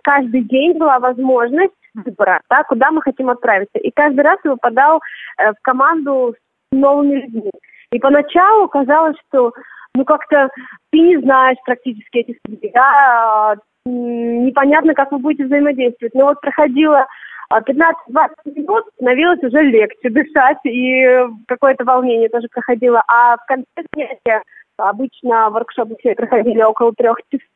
каждый 0.04 0.42
день 0.42 0.78
была 0.78 1.00
возможность 1.00 1.74
выбора, 1.94 2.42
да, 2.50 2.64
куда 2.64 2.92
мы 2.92 3.02
хотим 3.02 3.30
отправиться. 3.30 3.78
И 3.80 3.92
каждый 3.92 4.22
раз 4.22 4.40
я 4.44 4.52
выпадал 4.52 5.02
э, 5.38 5.52
в 5.52 5.62
команду 5.62 6.36
с 6.36 6.76
новыми 6.76 7.22
людьми. 7.22 7.52
И 7.92 8.00
поначалу 8.00 8.68
казалось, 8.68 9.18
что 9.28 9.54
ну 9.94 10.06
как-то 10.06 10.50
ты 10.92 11.00
не 11.00 11.18
знаешь 11.18 11.58
практически 11.66 12.20
этих 12.20 12.38
людей, 12.48 12.72
да, 12.74 13.56
непонятно, 13.86 14.94
как 14.94 15.12
вы 15.12 15.20
будете 15.20 15.46
взаимодействовать. 15.46 16.14
Но 16.14 16.26
вот 16.26 16.40
проходило 16.40 17.08
15-20 17.52 18.30
минут, 18.56 18.86
становилось 18.96 19.44
уже 19.44 19.62
легче 19.62 20.10
дышать, 20.10 20.60
и 20.64 21.26
какое-то 21.48 21.84
волнение 21.84 22.30
тоже 22.30 22.48
проходило. 22.52 23.04
А 23.08 23.36
в 23.38 23.46
конце 23.46 23.66
занятия, 23.94 24.44
обычно 24.78 25.50
воркшопы 25.50 25.96
все 26.00 26.16
проходили 26.16 26.62
около 26.62 26.94
трех 26.94 27.18
часов, 27.30 27.48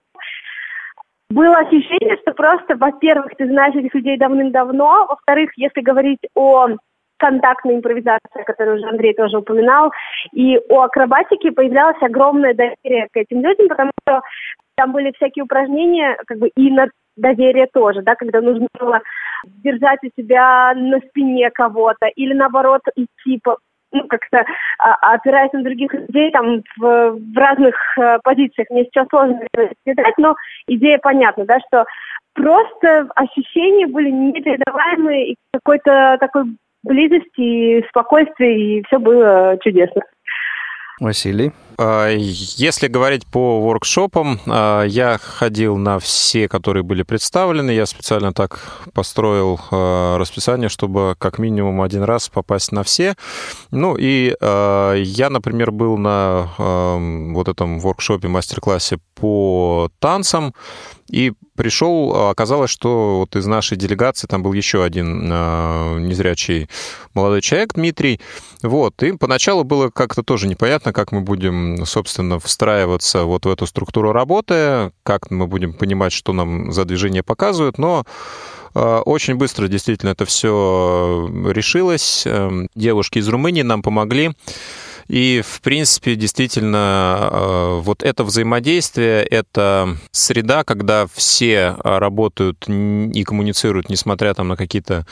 было 1.30 1.58
ощущение, 1.58 2.18
что 2.22 2.34
просто, 2.34 2.76
во-первых, 2.76 3.32
ты 3.38 3.48
знаешь 3.48 3.76
этих 3.76 3.94
людей 3.94 4.18
давным-давно, 4.18 5.08
во-вторых, 5.10 5.52
если 5.58 5.82
говорить 5.82 6.20
о 6.36 6.68
контактной 7.18 7.76
импровизации, 7.76 8.44
которую 8.46 8.78
уже 8.78 8.88
Андрей 8.88 9.14
тоже 9.14 9.38
упоминал, 9.38 9.92
и 10.34 10.60
у 10.70 10.80
акробатики 10.80 11.50
появлялось 11.50 12.02
огромное 12.02 12.54
доверие 12.54 13.08
к 13.12 13.18
этим 13.18 13.42
людям, 13.42 13.68
потому 13.70 13.92
что 14.02 14.22
там 14.76 14.92
были 14.92 15.14
всякие 15.14 15.44
упражнения, 15.44 16.18
как 16.28 16.38
бы 16.38 16.50
и 16.50 16.72
на 16.72 16.90
доверие 17.16 17.68
тоже, 17.68 18.02
да, 18.02 18.16
когда 18.16 18.42
нужно 18.42 18.68
было 18.78 19.02
держать 19.46 20.00
у 20.04 20.22
себя 20.22 20.74
на 20.76 21.00
спине 21.00 21.50
кого-то 21.52 22.08
или 22.08 22.34
наоборот 22.34 22.82
идти 22.96 23.40
по 23.42 23.58
ну, 23.96 24.08
как-то 24.08 24.46
а, 24.80 25.14
опираясь 25.14 25.54
на 25.54 25.64
других 25.64 25.94
людей 25.94 26.32
там 26.32 26.62
в, 26.78 27.12
в 27.12 27.38
разных 27.38 27.76
а, 27.98 28.20
позициях. 28.24 28.68
Мне 28.70 28.84
сейчас 28.86 29.08
сложно 29.10 29.40
передать, 29.84 30.18
но 30.18 30.36
идея 30.68 31.00
понятна, 31.00 31.46
да, 31.46 31.60
что 31.68 31.86
просто 32.34 33.08
ощущения 33.16 33.88
были 33.88 34.12
непередаваемые 34.12 35.32
и 35.32 35.36
какой-то 35.54 36.18
такой 36.20 36.44
близости 36.84 37.80
и 37.80 37.86
спокойствия, 37.90 38.56
и 38.56 38.84
все 38.88 39.00
было 39.00 39.58
чудесно. 39.64 40.02
Василий? 41.00 41.52
А, 41.78 42.10
если 42.10 42.88
говорить 42.88 43.26
по 43.26 43.62
воркшопам, 43.62 44.40
а, 44.46 44.84
я 44.84 45.18
ходил 45.22 45.78
на 45.78 46.00
все, 46.00 46.48
которые 46.48 46.84
были 46.84 47.04
представлены. 47.04 47.72
Я 47.72 47.86
специально 47.86 48.34
так 48.34 48.60
построил 48.94 49.60
а, 49.72 50.18
расписание, 50.18 50.70
чтобы 50.70 51.16
как 51.18 51.40
минимум 51.40 51.82
один 51.82 52.04
раз 52.04 52.30
попасть 52.30 52.72
на 52.72 52.84
все. 52.84 53.16
Ну 53.72 53.96
и 53.98 54.36
я, 54.40 55.28
например, 55.30 55.72
был 55.72 55.98
на 55.98 56.50
вот 56.58 57.48
этом 57.48 57.80
воркшопе, 57.80 58.28
мастер-классе 58.28 59.00
по 59.16 59.90
танцам. 60.00 60.54
И 61.10 61.34
пришел, 61.56 62.30
оказалось, 62.30 62.70
что 62.70 63.20
вот 63.20 63.36
из 63.36 63.46
нашей 63.46 63.78
делегации 63.78 64.28
там 64.28 64.44
был 64.44 64.54
еще 64.54 64.84
один 64.84 65.30
э, 65.32 66.00
незрячий 66.00 66.68
молодой 67.14 67.42
человек, 67.42 67.74
Дмитрий. 67.76 68.20
Вот, 68.64 69.02
и 69.04 69.12
поначалу 69.14 69.64
было 69.64 69.90
как-то 69.90 70.24
тоже 70.24 70.48
непонятно, 70.48 70.94
как 70.94 71.12
мы 71.12 71.22
будем, 71.22 71.86
собственно, 71.86 72.40
встраиваться 72.40 73.24
вот 73.24 73.46
в 73.46 73.50
эту 73.50 73.68
структуру 73.68 74.12
работы, 74.12 74.92
как 75.04 75.32
мы 75.32 75.48
будем 75.48 75.74
понимать, 75.74 76.12
что 76.12 76.34
нам 76.34 76.72
за 76.72 76.86
движение 76.86 77.24
показывают, 77.24 77.78
но 77.78 78.04
очень 78.74 79.36
быстро 79.36 79.70
действительно 79.70 80.10
это 80.10 80.26
все 80.26 81.30
решилось. 81.48 82.28
Девушки 82.76 83.20
из 83.20 83.30
Румынии 83.30 83.62
нам 83.62 83.82
помогли. 83.82 84.34
И, 85.08 85.44
в 85.46 85.62
принципе, 85.62 86.16
действительно, 86.16 87.30
э, 87.32 87.80
вот 87.82 88.02
это 88.02 88.24
взаимодействие, 88.24 89.24
это 89.24 89.98
среда, 90.12 90.64
когда 90.64 91.06
все 91.14 91.76
работают 91.84 92.68
и 92.68 93.24
коммуницируют, 93.24 93.90
несмотря 93.90 94.34
там 94.34 94.48
на 94.48 94.58
какие-то, 94.58 95.06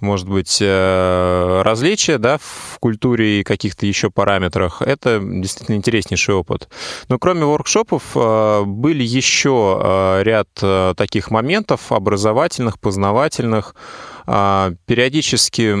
может 0.00 0.28
быть, 0.28 0.58
э, 0.60 1.62
различия 1.64 2.18
да, 2.18 2.38
в 2.38 2.78
культуре 2.80 3.40
и 3.40 3.42
каких-то 3.42 3.86
еще 3.86 4.10
параметрах, 4.10 4.82
это 4.82 5.20
действительно 5.22 5.76
интереснейший 5.76 6.34
опыт. 6.34 6.68
Но 7.08 7.18
кроме 7.18 7.44
воркшопов 7.44 8.02
э, 8.14 8.62
были 8.66 9.02
еще 9.02 10.20
ряд 10.22 10.48
таких 10.96 11.30
моментов 11.30 11.92
образовательных, 11.92 12.78
познавательных, 12.78 13.74
периодически 14.26 15.74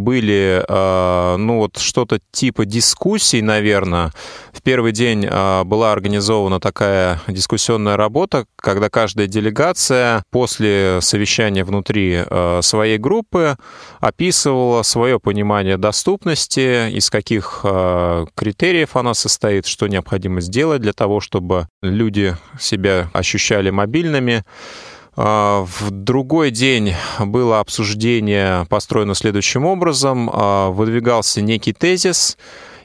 были, 0.00 0.64
а, 0.68 1.36
ну 1.36 1.58
вот 1.58 1.78
что-то 1.78 2.20
типа 2.30 2.64
дискуссий, 2.64 3.42
наверное. 3.42 4.12
В 4.52 4.62
первый 4.62 4.92
день 4.92 5.26
а, 5.28 5.64
была 5.64 5.92
организована 5.92 6.60
такая 6.60 7.20
дискуссионная 7.28 7.96
работа, 7.96 8.46
когда 8.56 8.90
каждая 8.90 9.26
делегация 9.26 10.24
после 10.30 11.00
совещания 11.00 11.64
внутри 11.64 12.22
своей 12.60 12.98
группы 12.98 13.56
описывала 14.00 14.82
свое 14.82 15.18
понимание 15.18 15.76
доступности, 15.76 16.90
из 16.90 17.10
каких 17.10 17.60
критериев 18.34 18.96
она 18.96 19.14
состоит, 19.14 19.66
что 19.66 19.86
необходимо 19.86 20.40
сделать 20.40 20.80
для 20.82 20.92
того, 20.92 21.20
чтобы 21.20 21.68
люди 21.82 22.36
себя 22.58 23.10
ощущали 23.12 23.70
мобильными. 23.70 24.44
А, 25.14 25.64
в 25.64 25.90
другой 25.90 26.50
день 26.50 26.94
было 27.20 27.60
обсуждение 27.60 28.66
построено 28.68 29.14
следующим 29.14 29.64
образом. 29.64 30.30
А, 30.32 30.70
выдвигался 30.70 31.42
некий 31.42 31.72
тезис, 31.72 32.36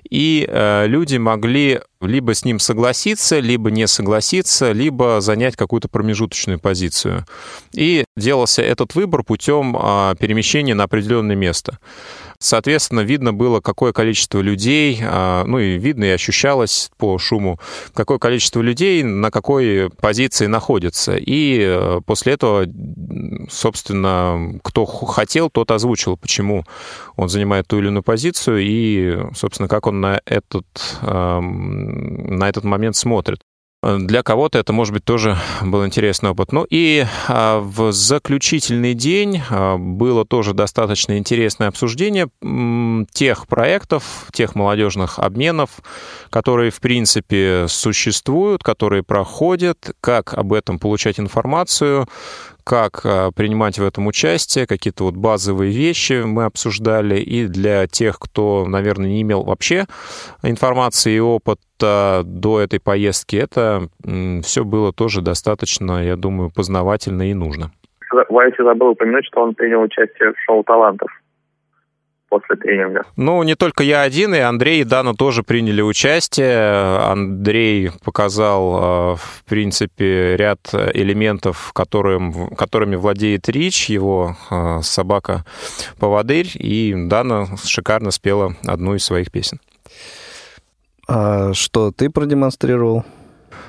и 0.10 0.48
э, 0.48 0.88
люди 0.88 1.18
могли 1.18 1.82
либо 2.00 2.34
с 2.34 2.46
ним 2.46 2.60
согласиться, 2.60 3.40
либо 3.40 3.72
не 3.72 3.88
согласиться, 3.88 4.72
либо 4.72 5.20
занять 5.20 5.56
какую-то 5.56 5.90
промежуточную 5.90 6.60
позицию. 6.60 7.26
И 7.74 8.06
делался 8.16 8.62
этот 8.62 8.96
выбор 8.96 9.24
путем 9.24 9.76
а, 9.78 10.16
перемещения 10.16 10.76
на 10.76 10.84
определенное 10.84 11.36
место. 11.36 11.80
Соответственно, 12.40 13.00
видно 13.00 13.34
было, 13.34 13.62
какое 13.62 13.94
количество 13.94 14.40
людей, 14.40 15.00
а, 15.02 15.44
ну 15.46 15.58
и 15.58 15.78
видно 15.78 16.04
и 16.06 16.10
ощущалось 16.10 16.92
по 16.98 17.18
шуму, 17.18 17.60
какое 17.94 18.20
количество 18.20 18.62
людей 18.62 19.02
на 19.04 19.32
какой 19.32 19.90
позиции 19.90 20.46
находится. 20.46 21.18
И 21.18 21.60
э, 21.60 22.00
после 22.06 22.34
этого, 22.34 22.68
собственно, 23.50 24.60
кто 24.64 24.86
хотел, 24.86 25.50
тот 25.50 25.72
озвучил, 25.72 26.16
почему 26.16 26.64
он 27.16 27.30
занимает 27.30 27.68
ту 27.68 27.80
или 27.80 27.88
иную 27.88 28.04
позицию 28.04 28.60
и, 28.62 29.34
собственно, 29.36 29.68
как 29.68 29.88
он 29.88 30.02
на 30.02 30.22
этот, 30.26 30.66
на 31.02 32.50
этот 32.50 32.64
момент 32.64 32.96
смотрит. 32.96 33.40
Для 33.88 34.22
кого-то 34.22 34.60
это, 34.60 34.74
может 34.74 34.94
быть, 34.94 35.06
тоже 35.06 35.38
был 35.62 35.86
интересный 35.86 36.32
опыт. 36.32 36.52
Ну 36.52 36.66
и 36.70 37.06
а, 37.30 37.60
в 37.62 37.94
заключительный 37.94 38.94
день 38.94 39.42
а, 39.50 39.78
было 39.78 40.26
тоже 40.26 40.54
достаточно 40.54 41.18
интересное 41.18 41.70
обсуждение 41.70 42.28
тех 43.14 43.48
проектов, 43.48 44.28
тех 44.34 44.56
молодежных 44.56 45.20
обменов, 45.20 45.70
которые, 46.30 46.72
в 46.72 46.82
принципе, 46.82 47.68
существуют, 47.70 48.62
которые 48.62 49.04
проходят, 49.04 49.92
как 50.02 50.34
об 50.34 50.52
этом 50.52 50.80
получать 50.80 51.18
информацию, 51.18 52.08
как 52.68 53.06
а, 53.06 53.32
принимать 53.32 53.80
в 53.80 53.86
этом 53.86 54.08
участие, 54.08 54.68
какие-то 54.68 55.06
вот 55.06 55.16
базовые 55.16 55.72
вещи 55.72 56.24
мы 56.26 56.44
обсуждали. 56.44 57.18
И 57.18 57.48
для 57.48 57.88
тех, 57.88 58.20
кто, 58.20 58.66
наверное, 58.68 59.08
не 59.08 59.22
имел 59.22 59.44
вообще 59.44 59.86
информации 60.44 61.14
и 61.14 61.20
опыта 61.20 62.24
до 62.26 62.60
этой 62.60 62.82
поездки, 62.82 63.38
это 63.38 63.88
все 64.44 64.66
было 64.66 64.92
тоже 64.92 65.22
достаточно, 65.22 66.04
я 66.04 66.18
думаю, 66.18 66.52
познавательно 66.54 67.30
и 67.30 67.34
нужно. 67.34 67.72
Вайси 68.30 68.62
забыл 68.62 68.90
упомянуть, 68.90 69.26
что 69.26 69.42
он 69.44 69.54
принял 69.54 69.82
участие 69.82 70.34
в 70.34 70.40
шоу 70.46 70.64
талантов 70.64 71.10
после 72.30 72.56
тренинга. 72.56 73.04
Ну, 73.16 73.42
не 73.44 73.56
только 73.56 73.84
я 73.84 74.02
один, 74.02 74.36
и 74.36 74.40
Андрей 74.40 74.82
и 74.82 74.84
Дана 74.84 75.14
тоже 75.14 75.44
приняли 75.44 75.82
участие. 75.82 77.00
Андрей 77.00 77.92
показал, 78.04 79.14
э, 79.14 79.16
в 79.16 79.44
принципе, 79.46 80.36
ряд 80.36 80.60
элементов, 80.74 81.72
которым, 81.74 82.50
которыми 82.56 82.96
владеет 82.96 83.48
Рич, 83.50 83.90
его 83.90 84.36
э, 84.50 84.80
собака-поводырь, 84.82 86.52
и 86.56 86.94
Дана 86.96 87.48
шикарно 87.64 88.12
спела 88.12 88.56
одну 88.66 88.96
из 88.96 89.04
своих 89.04 89.32
песен. 89.32 89.60
А 91.08 91.54
что 91.54 91.92
ты 91.92 92.10
продемонстрировал? 92.10 93.06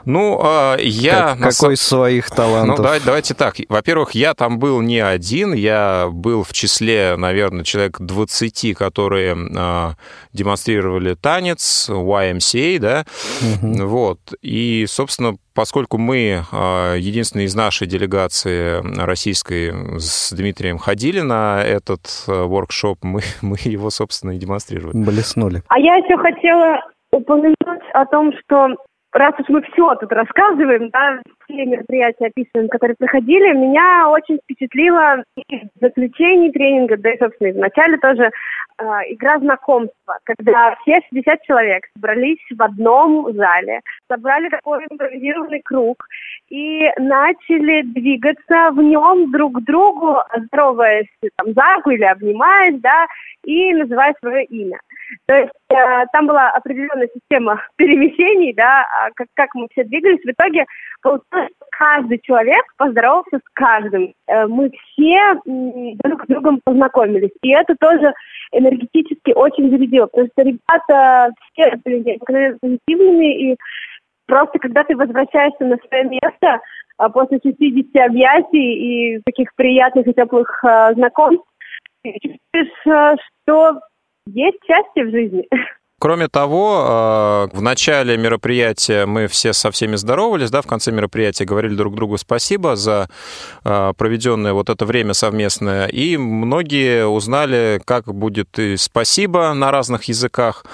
Ну, 0.08 0.40
а, 0.42 0.76
я... 0.78 1.36
Как, 1.38 1.52
какой 1.52 1.74
из 1.74 1.82
своих 1.82 2.30
талантов? 2.30 2.78
Ну, 2.78 2.82
давайте, 2.82 3.04
давайте 3.04 3.34
так. 3.34 3.56
Во-первых, 3.68 4.12
я 4.12 4.32
там 4.32 4.58
был 4.58 4.80
не 4.80 5.00
один, 5.00 5.52
я 5.52 6.08
был 6.10 6.44
в 6.44 6.54
числе, 6.54 7.14
наверное, 7.18 7.62
человек 7.62 8.00
20, 8.00 8.74
которые 8.74 9.36
э, 9.36 9.90
демонстрировали 10.32 11.12
танец, 11.12 11.90
YMCA, 11.90 12.78
да, 12.78 13.04
угу. 13.62 13.86
вот. 13.86 14.18
И, 14.40 14.86
собственно, 14.88 15.36
поскольку 15.52 15.98
мы 15.98 16.42
э, 16.50 16.94
единственные 16.98 17.44
из 17.44 17.54
нашей 17.54 17.86
делегации 17.86 18.80
российской 18.98 20.00
с 20.00 20.32
Дмитрием 20.32 20.78
ходили 20.78 21.20
на 21.20 21.62
этот 21.62 22.24
воркшоп, 22.26 23.00
мы, 23.02 23.20
мы 23.42 23.58
его, 23.62 23.90
собственно, 23.90 24.30
и 24.30 24.38
демонстрировали. 24.38 24.96
Блеснули. 24.96 25.62
А 25.68 25.78
я 25.78 25.96
еще 25.96 26.16
хотела 26.16 26.80
упомянуть 27.10 27.56
о 27.92 28.06
том, 28.06 28.32
что 28.42 28.68
раз 29.12 29.34
уж 29.38 29.48
мы 29.48 29.62
все 29.62 29.94
тут 29.96 30.12
рассказываем, 30.12 30.90
да, 30.90 31.20
все 31.44 31.64
мероприятия 31.64 32.26
описываем, 32.26 32.68
которые 32.68 32.96
проходили, 32.98 33.54
меня 33.54 34.08
очень 34.10 34.38
впечатлило 34.38 35.24
в 35.48 35.80
заключении 35.80 36.50
тренинга, 36.50 36.96
да 36.98 37.10
и, 37.10 37.18
собственно, 37.18 37.48
и 37.48 37.52
в 37.52 37.58
начале 37.58 37.96
тоже, 37.98 38.30
э, 38.78 38.84
игра 39.08 39.38
знакомства, 39.38 40.18
когда 40.24 40.76
все 40.82 41.00
60 41.10 41.42
человек 41.42 41.84
собрались 41.94 42.38
в 42.50 42.62
одном 42.62 43.32
зале, 43.32 43.80
собрали 44.08 44.48
такой 44.50 44.84
импровизированный 44.90 45.62
круг 45.64 46.04
и 46.50 46.90
начали 46.98 47.82
двигаться 47.82 48.70
в 48.72 48.82
нем 48.82 49.30
друг 49.30 49.58
к 49.58 49.64
другу, 49.64 50.18
здороваясь 50.36 51.08
там 51.36 51.54
за 51.54 51.74
руку 51.76 51.90
или 51.90 52.04
обнимаясь, 52.04 52.80
да, 52.80 53.06
и 53.44 53.72
называя 53.72 54.14
свое 54.20 54.44
имя. 54.44 54.78
То 55.26 55.34
есть 55.34 55.52
э, 55.70 56.06
там 56.12 56.26
была 56.26 56.50
определенная 56.50 57.08
система 57.14 57.62
перемещений, 57.76 58.52
да, 58.52 58.86
а 58.90 59.10
как, 59.14 59.28
как 59.34 59.54
мы 59.54 59.68
все 59.72 59.84
двигались. 59.84 60.20
В 60.24 60.30
итоге 60.30 60.66
получилось, 61.02 61.50
каждый 61.70 62.20
человек 62.22 62.64
поздоровался 62.76 63.38
с 63.38 63.48
каждым. 63.54 64.12
Э, 64.26 64.46
мы 64.46 64.70
все 64.70 65.34
друг 65.44 66.24
с 66.24 66.26
другом 66.26 66.60
познакомились. 66.64 67.32
И 67.42 67.50
это 67.50 67.74
тоже 67.78 68.12
энергетически 68.52 69.32
очень 69.34 69.70
зарядило, 69.70 70.06
потому 70.06 70.28
что 70.28 70.42
ребята 70.42 71.32
все 71.52 71.76
были 71.84 72.18
позитивными, 72.60 73.52
и 73.52 73.56
просто 74.26 74.58
когда 74.58 74.84
ты 74.84 74.96
возвращаешься 74.96 75.64
на 75.64 75.76
свое 75.88 76.04
место 76.04 76.60
а 76.98 77.10
после 77.10 77.38
60 77.40 77.94
объятий 78.04 79.14
и 79.14 79.20
таких 79.24 79.54
приятных 79.54 80.08
и 80.08 80.12
теплых 80.12 80.62
э, 80.64 80.94
знакомств, 80.94 81.44
ты 82.02 82.12
чувствуешь, 82.20 82.86
э, 82.86 83.16
что 83.44 83.80
есть 84.35 84.58
счастье 84.64 85.04
в 85.04 85.11
жизни. 85.11 85.49
Кроме 86.00 86.28
того, 86.28 87.48
э, 87.52 87.56
в 87.56 87.60
начале 87.60 88.16
мероприятия 88.16 89.04
мы 89.04 89.26
все 89.26 89.52
со 89.52 89.72
всеми 89.72 89.96
здоровались, 89.96 90.48
да, 90.48 90.62
в 90.62 90.66
конце 90.68 90.92
мероприятия 90.92 91.44
говорили 91.44 91.74
друг 91.74 91.96
другу 91.96 92.18
спасибо 92.18 92.76
за 92.76 93.08
э, 93.64 93.92
проведенное 93.96 94.52
вот 94.52 94.70
это 94.70 94.86
время 94.86 95.12
совместное, 95.12 95.88
и 95.88 96.16
многие 96.16 97.04
узнали, 97.04 97.80
как 97.84 98.14
будет 98.14 98.60
и 98.60 98.76
спасибо 98.76 99.52
на 99.54 99.72
разных 99.72 100.04
языках. 100.04 100.64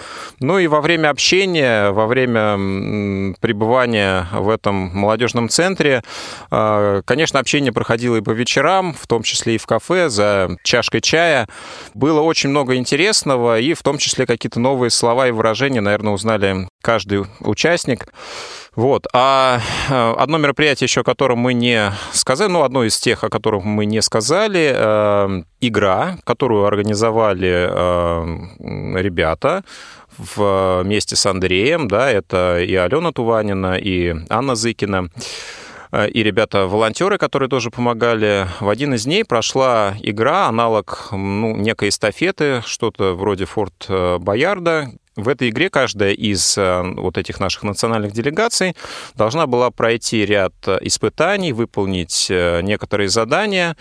Ну 0.40 0.58
и 0.58 0.66
во 0.66 0.82
время 0.82 1.08
общения, 1.08 1.90
во 1.90 2.06
время 2.06 3.34
пребывания 3.40 4.28
в 4.30 4.50
этом 4.50 4.74
молодежном 4.74 5.48
центре, 5.48 6.02
э, 6.50 7.02
конечно, 7.06 7.40
общение 7.40 7.72
проходило 7.72 8.16
и 8.16 8.20
по 8.20 8.32
вечерам, 8.32 8.92
в 8.92 9.06
том 9.06 9.22
числе 9.22 9.54
и 9.54 9.58
в 9.58 9.64
кафе 9.64 10.10
за 10.10 10.58
чашкой 10.64 11.00
чая. 11.00 11.48
Было 11.94 12.20
очень 12.20 12.50
много 12.50 12.76
интересного, 12.76 13.58
и 13.58 13.72
в 13.72 13.82
том 13.82 13.96
числе 13.96 14.26
какие-то 14.26 14.60
новые 14.60 14.90
слова 14.90 15.13
слова 15.14 15.28
и 15.28 15.30
выражения, 15.30 15.80
наверное, 15.80 16.12
узнали 16.12 16.68
каждый 16.82 17.24
участник. 17.38 18.08
Вот. 18.74 19.06
А 19.12 19.60
э, 19.88 20.14
одно 20.18 20.38
мероприятие 20.38 20.86
еще, 20.86 21.02
о 21.02 21.04
котором 21.04 21.38
мы 21.38 21.54
не 21.54 21.92
сказали, 22.12 22.50
ну, 22.50 22.64
одно 22.64 22.82
из 22.82 22.98
тех, 22.98 23.22
о 23.22 23.28
которых 23.28 23.62
мы 23.62 23.86
не 23.86 24.02
сказали, 24.02 24.72
э, 24.74 25.42
игра, 25.60 26.18
которую 26.24 26.64
организовали 26.64 27.68
э, 27.70 29.00
ребята 29.00 29.62
вместе 30.18 31.14
с 31.14 31.26
Андреем, 31.26 31.86
да, 31.86 32.10
это 32.10 32.60
и 32.60 32.74
Алена 32.74 33.12
Туванина, 33.12 33.76
и 33.76 34.16
Анна 34.28 34.56
Зыкина 34.56 35.10
и 36.12 36.24
ребята-волонтеры, 36.24 37.18
которые 37.18 37.48
тоже 37.48 37.70
помогали. 37.70 38.48
В 38.58 38.68
один 38.68 38.94
из 38.94 39.04
дней 39.04 39.24
прошла 39.24 39.94
игра, 40.02 40.48
аналог 40.48 41.08
ну, 41.12 41.56
некой 41.56 41.90
эстафеты, 41.90 42.62
что-то 42.66 43.14
вроде 43.14 43.44
Форт 43.44 43.86
Боярда, 44.18 44.90
в 45.16 45.28
этой 45.28 45.50
игре 45.50 45.70
каждая 45.70 46.12
из 46.12 46.58
э, 46.58 46.82
вот 46.96 47.18
этих 47.18 47.40
наших 47.40 47.62
национальных 47.62 48.12
делегаций 48.12 48.74
должна 49.14 49.46
была 49.46 49.70
пройти 49.70 50.26
ряд 50.26 50.54
испытаний, 50.80 51.52
выполнить 51.52 52.26
э, 52.30 52.60
некоторые 52.62 53.08
задания, 53.08 53.76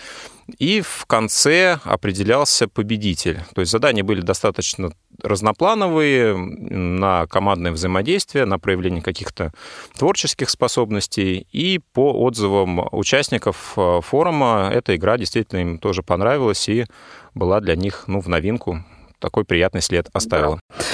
и 0.59 0.81
в 0.81 1.05
конце 1.05 1.79
определялся 1.83 2.67
победитель. 2.67 3.39
То 3.55 3.61
есть 3.61 3.71
задания 3.71 4.03
были 4.03 4.21
достаточно 4.21 4.91
разноплановые, 5.21 6.35
на 6.35 7.27
командное 7.27 7.71
взаимодействие, 7.71 8.45
на 8.45 8.59
проявление 8.59 9.01
каких-то 9.01 9.53
творческих 9.97 10.49
способностей. 10.49 11.47
И 11.51 11.79
по 11.93 12.11
отзывам 12.11 12.87
участников 12.91 13.73
э, 13.77 14.01
форума 14.03 14.69
эта 14.73 14.95
игра 14.95 15.17
действительно 15.17 15.59
им 15.59 15.79
тоже 15.79 16.03
понравилась 16.03 16.67
и 16.69 16.85
была 17.33 17.59
для 17.59 17.75
них 17.75 18.03
ну, 18.07 18.19
в 18.19 18.27
новинку. 18.27 18.83
Такой 19.19 19.45
приятный 19.45 19.81
след 19.81 20.09
оставила. 20.13 20.59
Да. 20.69 20.85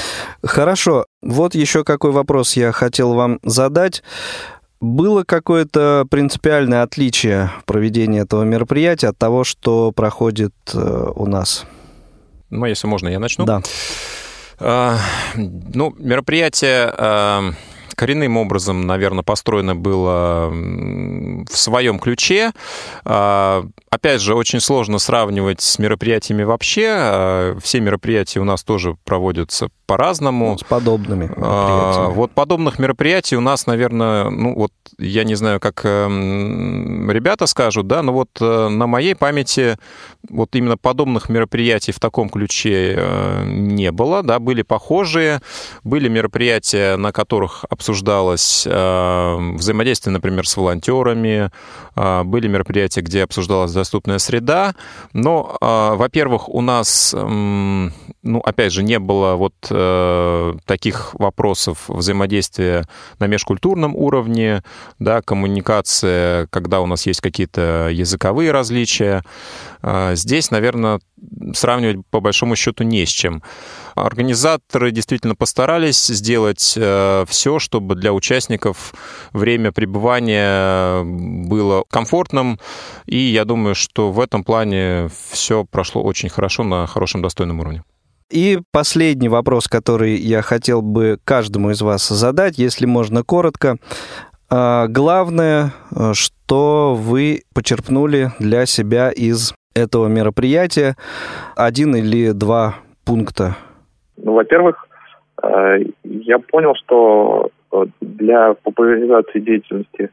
Хорошо. 0.43 1.05
Вот 1.21 1.55
еще 1.55 1.83
какой 1.83 2.11
вопрос 2.11 2.55
я 2.55 2.71
хотел 2.71 3.13
вам 3.13 3.39
задать. 3.43 4.03
Было 4.81 5.23
какое-то 5.23 6.05
принципиальное 6.09 6.83
отличие 6.83 7.51
проведения 7.65 8.19
этого 8.19 8.43
мероприятия 8.43 9.09
от 9.09 9.17
того, 9.17 9.43
что 9.43 9.91
проходит 9.91 10.53
э, 10.73 11.11
у 11.15 11.25
нас? 11.25 11.65
Ну, 12.49 12.65
если 12.65 12.87
можно, 12.87 13.09
я 13.09 13.19
начну. 13.19 13.45
Да. 13.45 13.61
А, 14.57 14.97
ну, 15.35 15.93
мероприятие 15.97 16.93
а, 16.97 17.51
коренным 17.99 18.37
образом, 18.37 18.87
наверное, 18.87 19.23
построено 19.25 19.75
было 19.75 20.49
в 20.49 21.57
своем 21.57 21.99
ключе. 21.99 22.53
А, 23.03 23.65
опять 23.89 24.21
же, 24.21 24.35
очень 24.35 24.61
сложно 24.61 24.99
сравнивать 24.99 25.59
с 25.59 25.79
мероприятиями 25.79 26.43
вообще. 26.43 26.87
А, 26.87 27.57
все 27.61 27.81
мероприятия 27.81 28.39
у 28.39 28.45
нас 28.45 28.63
тоже 28.63 28.95
проводятся 29.03 29.67
по-разному. 29.85 30.51
Ну, 30.51 30.57
с 30.57 30.63
подобными 30.63 31.29
а, 31.35 31.39
мероприятиями. 31.39 32.13
Вот 32.13 32.31
подобных 32.31 32.79
мероприятий 32.79 33.35
у 33.35 33.41
нас, 33.41 33.65
наверное, 33.65 34.29
ну 34.29 34.55
вот 34.55 34.71
я 34.97 35.25
не 35.25 35.35
знаю, 35.35 35.59
как 35.59 35.81
эм, 35.83 37.11
ребята 37.11 37.47
скажут, 37.47 37.87
да, 37.87 38.01
но 38.01 38.13
вот 38.13 38.29
э, 38.39 38.67
на 38.69 38.87
моей 38.87 39.15
памяти 39.15 39.77
вот 40.29 40.55
именно 40.55 40.77
подобных 40.77 41.29
мероприятий 41.29 41.91
в 41.91 41.99
таком 41.99 42.29
ключе 42.29 42.95
э, 42.97 43.43
не 43.47 43.91
было, 43.91 44.23
да, 44.23 44.39
были 44.39 44.61
похожие, 44.61 45.41
были 45.83 46.07
мероприятия, 46.07 46.95
на 46.95 47.11
которых 47.11 47.65
обсуждалось 47.89 48.67
э, 48.69 49.53
взаимодействие, 49.55 50.13
например, 50.13 50.47
с 50.47 50.55
волонтерами, 50.55 51.49
были 51.95 52.47
мероприятия, 52.47 53.01
где 53.01 53.23
обсуждалась 53.23 53.73
доступная 53.73 54.19
среда, 54.19 54.73
но, 55.11 55.57
во-первых, 55.59 56.47
у 56.47 56.61
нас, 56.61 57.13
ну, 57.13 58.39
опять 58.39 58.71
же, 58.71 58.83
не 58.83 58.99
было 58.99 59.35
вот 59.35 59.53
э, 59.69 60.53
таких 60.65 61.13
вопросов 61.15 61.89
взаимодействия 61.89 62.85
на 63.19 63.27
межкультурном 63.27 63.95
уровне, 63.95 64.63
да, 64.99 65.21
коммуникация, 65.21 66.47
когда 66.47 66.79
у 66.81 66.85
нас 66.85 67.05
есть 67.05 67.21
какие-то 67.21 67.89
языковые 67.91 68.51
различия. 68.51 69.23
Э, 69.81 70.11
здесь, 70.15 70.51
наверное, 70.51 70.99
сравнивать 71.53 72.05
по 72.09 72.19
большому 72.19 72.55
счету 72.55 72.83
не 72.83 73.05
с 73.05 73.09
чем. 73.09 73.41
Организаторы 74.05 74.91
действительно 74.91 75.35
постарались 75.35 76.05
сделать 76.05 76.73
э, 76.77 77.25
все, 77.27 77.59
чтобы 77.59 77.95
для 77.95 78.13
участников 78.13 78.93
время 79.33 79.71
пребывания 79.71 81.03
было 81.03 81.83
комфортным, 81.89 82.59
и 83.05 83.17
я 83.17 83.45
думаю, 83.45 83.75
что 83.75 84.11
в 84.11 84.19
этом 84.19 84.43
плане 84.43 85.09
все 85.29 85.65
прошло 85.65 86.03
очень 86.03 86.29
хорошо 86.29 86.63
на 86.63 86.87
хорошем 86.87 87.21
достойном 87.21 87.59
уровне. 87.59 87.83
И 88.31 88.59
последний 88.71 89.29
вопрос, 89.29 89.67
который 89.67 90.15
я 90.17 90.41
хотел 90.41 90.81
бы 90.81 91.19
каждому 91.23 91.71
из 91.71 91.81
вас 91.81 92.07
задать, 92.07 92.59
если 92.59 92.85
можно 92.85 93.23
коротко. 93.23 93.77
А, 94.49 94.87
главное, 94.87 95.73
что 96.13 96.95
вы 96.95 97.43
почерпнули 97.53 98.31
для 98.39 98.65
себя 98.65 99.09
из 99.09 99.53
этого 99.73 100.07
мероприятия, 100.07 100.95
один 101.55 101.95
или 101.95 102.31
два 102.31 102.75
пункта? 103.03 103.57
Ну, 104.23 104.33
во-первых, 104.33 104.87
э, 105.43 105.79
я 106.03 106.39
понял, 106.39 106.73
что 106.75 107.49
э, 107.71 107.85
для 108.01 108.53
популяризации 108.53 109.39
деятельности 109.39 110.09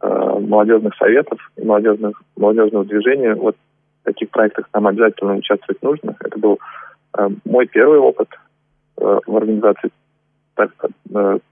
э, 0.00 0.38
молодежных 0.40 0.94
советов 0.96 1.38
и 1.56 1.64
молодежных, 1.64 2.22
молодежного 2.36 2.84
движения 2.84 3.34
вот 3.34 3.56
в 4.02 4.04
таких 4.04 4.30
проектах 4.30 4.68
нам 4.72 4.86
обязательно 4.86 5.34
участвовать 5.34 5.82
нужно. 5.82 6.16
Это 6.20 6.38
был 6.38 6.58
мой 7.44 7.66
первый 7.66 7.98
опыт 7.98 8.28
в 8.96 9.36
организации 9.36 9.90
так, 10.54 10.70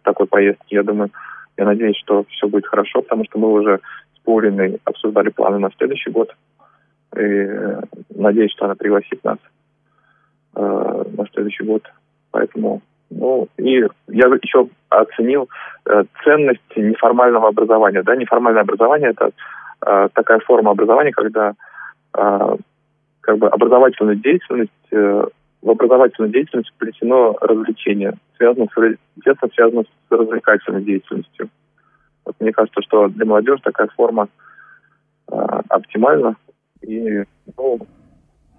такой 0.02 0.26
поездки, 0.26 0.74
я 0.74 0.82
думаю, 0.82 1.10
я 1.56 1.64
надеюсь, 1.64 1.96
что 1.96 2.24
все 2.28 2.46
будет 2.46 2.66
хорошо, 2.66 3.02
потому 3.02 3.24
что 3.24 3.38
мы 3.38 3.50
уже 3.50 3.80
с 4.14 4.18
Пауриной 4.24 4.78
обсуждали 4.84 5.30
планы 5.30 5.58
на 5.58 5.70
следующий 5.76 6.10
год. 6.10 6.32
И 7.18 7.48
надеюсь, 8.14 8.52
что 8.52 8.66
она 8.66 8.74
пригласит 8.74 9.24
нас 9.24 9.38
э, 10.56 11.04
на 11.16 11.26
следующий 11.32 11.64
год. 11.64 11.82
Поэтому, 12.30 12.82
ну, 13.10 13.48
и 13.56 13.82
я 14.08 14.26
еще 14.42 14.68
оценил 14.88 15.48
э, 15.88 16.04
ценность 16.24 16.76
неформального 16.76 17.48
образования. 17.48 18.02
Да, 18.02 18.16
неформальное 18.16 18.62
образование 18.62 19.10
это 19.10 19.30
э, 19.86 20.08
такая 20.14 20.40
форма 20.40 20.72
образования, 20.72 21.12
когда 21.12 21.54
э, 22.16 22.56
как 23.20 23.38
бы 23.38 23.48
образовательная 23.48 24.16
деятельность 24.16 24.70
э, 24.90 25.24
в 25.62 25.70
образовательную 25.70 26.32
деятельность 26.32 26.72
плетено 26.78 27.36
развлечение, 27.40 28.14
связано 28.36 28.66
с, 28.66 29.22
тесно 29.24 29.48
связано 29.54 29.82
с 29.82 30.10
развлекательной 30.10 30.82
деятельностью. 30.82 31.48
Вот 32.24 32.36
мне 32.40 32.52
кажется, 32.52 32.80
что 32.82 33.08
для 33.08 33.24
молодежи 33.24 33.60
такая 33.62 33.88
форма 33.96 34.28
э, 35.30 35.34
оптимальна 35.68 36.36
и, 36.82 37.24
ну, 37.56 37.78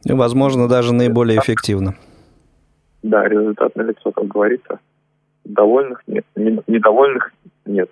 и, 0.08 0.14
возможно, 0.14 0.68
даже 0.68 0.94
наиболее 0.94 1.40
эффективна. 1.40 1.96
Да, 3.04 3.28
результат 3.28 3.76
на 3.76 3.84
лицо, 3.84 4.12
как 4.12 4.28
говорится. 4.28 4.80
Довольных 5.44 6.02
нет, 6.08 6.26
недовольных 6.36 7.32
нет. 7.66 7.90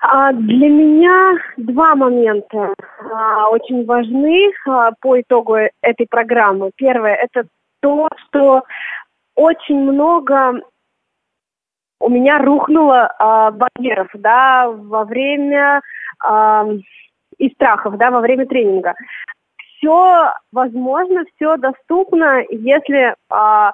А 0.00 0.32
для 0.32 0.68
меня 0.68 1.38
два 1.56 1.94
момента 1.94 2.74
а, 3.10 3.48
очень 3.48 3.86
важны 3.86 4.52
а, 4.66 4.92
по 5.00 5.20
итогу 5.20 5.56
этой 5.80 6.06
программы. 6.08 6.72
Первое– 6.76 7.14
это 7.34 7.48
то, 7.80 8.08
что 8.26 8.62
очень 9.34 9.78
много 9.78 10.60
у 12.00 12.08
меня 12.10 12.38
рухнуло 12.38 13.10
а, 13.18 13.50
барьеров, 13.50 14.08
да, 14.12 14.68
во 14.68 15.04
время 15.04 15.80
а, 16.22 16.66
и 17.38 17.48
страхов, 17.50 17.96
да, 17.96 18.10
во 18.10 18.20
время 18.20 18.46
тренинга. 18.46 18.94
Все 19.76 20.32
возможно, 20.52 21.24
все 21.34 21.56
доступно, 21.56 22.42
если 22.50 23.14
а, 23.30 23.72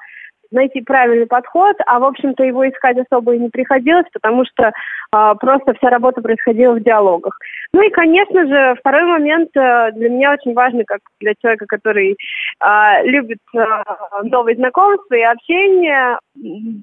найти 0.50 0.80
правильный 0.82 1.26
подход, 1.26 1.76
а, 1.86 1.98
в 1.98 2.04
общем-то, 2.04 2.42
его 2.44 2.68
искать 2.68 2.98
особо 2.98 3.34
и 3.34 3.38
не 3.38 3.48
приходилось, 3.48 4.06
потому 4.12 4.44
что 4.44 4.72
а, 5.12 5.34
просто 5.34 5.74
вся 5.74 5.90
работа 5.90 6.20
происходила 6.20 6.74
в 6.74 6.82
диалогах. 6.82 7.38
Ну 7.72 7.82
и, 7.82 7.90
конечно 7.90 8.46
же, 8.46 8.74
второй 8.78 9.04
момент 9.04 9.50
а, 9.56 9.90
для 9.92 10.08
меня 10.08 10.32
очень 10.32 10.54
важный, 10.54 10.84
как 10.84 11.00
для 11.20 11.34
человека, 11.40 11.66
который 11.66 12.16
а, 12.60 13.02
любит 13.02 13.38
а, 13.56 13.84
новые 14.22 14.56
знакомства 14.56 15.14
и 15.14 15.22
общение, 15.22 16.18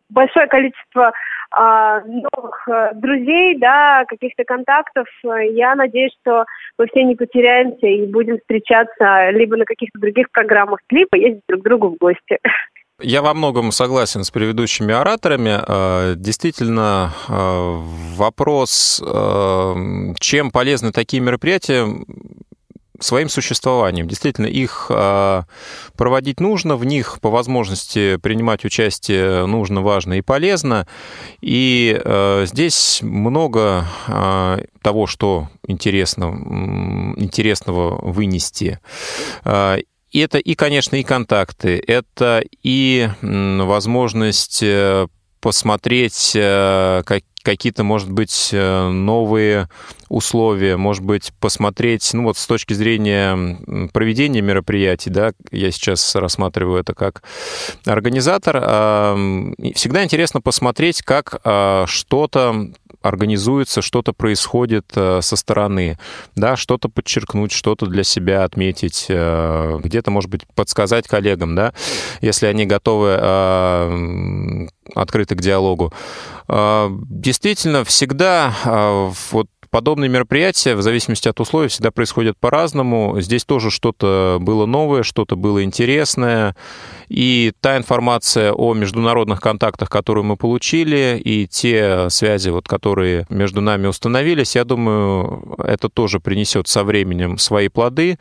большое 0.10 0.48
количество 0.48 1.12
а, 1.52 2.02
новых 2.02 2.68
а, 2.68 2.94
друзей, 2.94 3.58
да, 3.58 4.06
каких-то 4.08 4.44
контактов. 4.44 5.08
Я 5.24 5.76
надеюсь, 5.76 6.16
что 6.22 6.46
мы 6.78 6.88
все 6.88 7.04
не 7.04 7.16
потеряемся 7.16 7.88
и 7.88 8.06
будем 8.06 8.38
встречаться 8.40 9.30
либо 9.32 9.58
на 9.58 9.66
каких-то 9.66 10.00
других 10.00 10.30
программах, 10.32 10.80
либо 10.90 11.18
ездить 11.18 11.44
друг 11.48 11.62
к 11.62 11.64
другу 11.64 11.90
в 11.90 11.98
гости. 11.98 12.40
Я 13.00 13.22
во 13.22 13.36
многом 13.36 13.72
согласен 13.72 14.24
с 14.24 14.32
предыдущими 14.32 14.92
ораторами. 14.92 15.62
Э, 15.68 16.16
действительно, 16.18 17.14
э, 17.28 17.82
вопрос, 18.16 19.00
э, 19.06 20.14
чем 20.20 20.50
полезны 20.50 20.92
такие 20.92 21.22
мероприятия, 21.22 21.88
своим 23.00 23.30
существованием. 23.30 24.08
Действительно, 24.08 24.48
их 24.48 24.90
проводить 25.96 26.40
нужно, 26.40 26.76
в 26.76 26.84
них 26.84 27.20
по 27.22 27.30
возможности 27.30 28.18
принимать 28.18 28.66
участие 28.66 29.46
нужно, 29.46 29.84
важно 29.84 30.16
и 30.16 30.22
полезно. 30.22 30.88
И 31.40 32.02
здесь 32.46 33.04
много 33.04 33.86
того, 34.82 35.06
что 35.06 35.50
интересно, 35.68 36.26
интересного 37.18 38.04
вынести. 38.04 38.80
И 40.12 40.20
это 40.20 40.38
и, 40.38 40.56
конечно, 40.56 40.96
и 40.96 41.04
контакты, 41.04 41.82
это 41.86 42.44
и 42.64 43.10
возможность 43.22 44.64
э, 44.64 45.08
посмотреть 45.42 46.32
э, 46.34 47.04
какие-то, 47.44 47.84
может 47.84 48.10
быть, 48.10 48.50
э, 48.54 48.88
новые 48.90 49.70
условия, 50.08 50.78
может 50.78 51.04
быть, 51.04 51.34
посмотреть, 51.42 52.10
ну 52.14 52.24
вот 52.24 52.38
с 52.38 52.48
точки 52.48 52.74
зрения 52.74 53.90
проведения 53.92 54.42
мероприятий, 54.42 55.10
да, 55.10 55.34
я 55.52 55.72
сейчас 55.72 56.16
рассматриваю 56.16 56.80
это 56.80 56.94
как 56.94 57.24
организатор, 57.86 58.56
всегда 59.76 60.04
интересно 60.06 60.40
посмотреть, 60.40 61.02
как 61.02 61.42
что-то 61.88 62.72
организуется, 63.08 63.82
что-то 63.82 64.14
происходит 64.14 64.86
э, 64.96 65.22
со 65.22 65.36
стороны, 65.36 65.98
да, 66.36 66.56
что-то 66.56 66.90
подчеркнуть, 66.90 67.52
что-то 67.52 67.86
для 67.86 68.04
себя 68.04 68.44
отметить, 68.44 69.06
э, 69.10 69.80
где-то, 69.84 70.12
может 70.12 70.30
быть, 70.30 70.42
подсказать 70.56 71.08
коллегам, 71.08 71.56
да, 71.56 71.74
если 72.22 72.48
они 72.48 72.66
готовы 72.66 73.18
э, 73.20 74.68
открыты 74.96 75.36
к 75.36 75.42
диалогу. 75.42 75.94
Действительно, 76.48 77.84
всегда 77.84 78.54
вот 79.32 79.50
Подобные 79.70 80.10
мероприятия, 80.10 80.76
в 80.76 80.82
зависимости 80.82 81.28
от 81.28 81.40
условий, 81.40 81.68
всегда 81.68 81.92
происходят 81.92 82.38
по-разному. 82.38 83.20
Здесь 83.20 83.46
тоже 83.46 83.70
что-то 83.70 84.38
было 84.40 84.66
новое, 84.66 85.04
что-то 85.04 85.36
было 85.36 85.64
интересное. 85.64 86.56
И 87.10 87.52
та 87.62 87.78
информация 87.78 88.54
о 88.54 88.74
международных 88.74 89.42
контактах, 89.42 89.90
которую 89.90 90.24
мы 90.24 90.38
получили, 90.38 91.22
и 91.24 91.48
те 91.48 92.10
связи, 92.10 92.50
вот, 92.50 92.68
которые 92.68 93.26
между 93.30 93.62
нами 93.62 93.88
установились, 93.88 94.56
я 94.56 94.64
думаю, 94.64 95.56
это 95.58 95.90
тоже 95.90 96.20
принесет 96.20 96.68
со 96.68 96.84
временем 96.84 97.38
свои 97.38 97.68
плоды. 97.68 98.18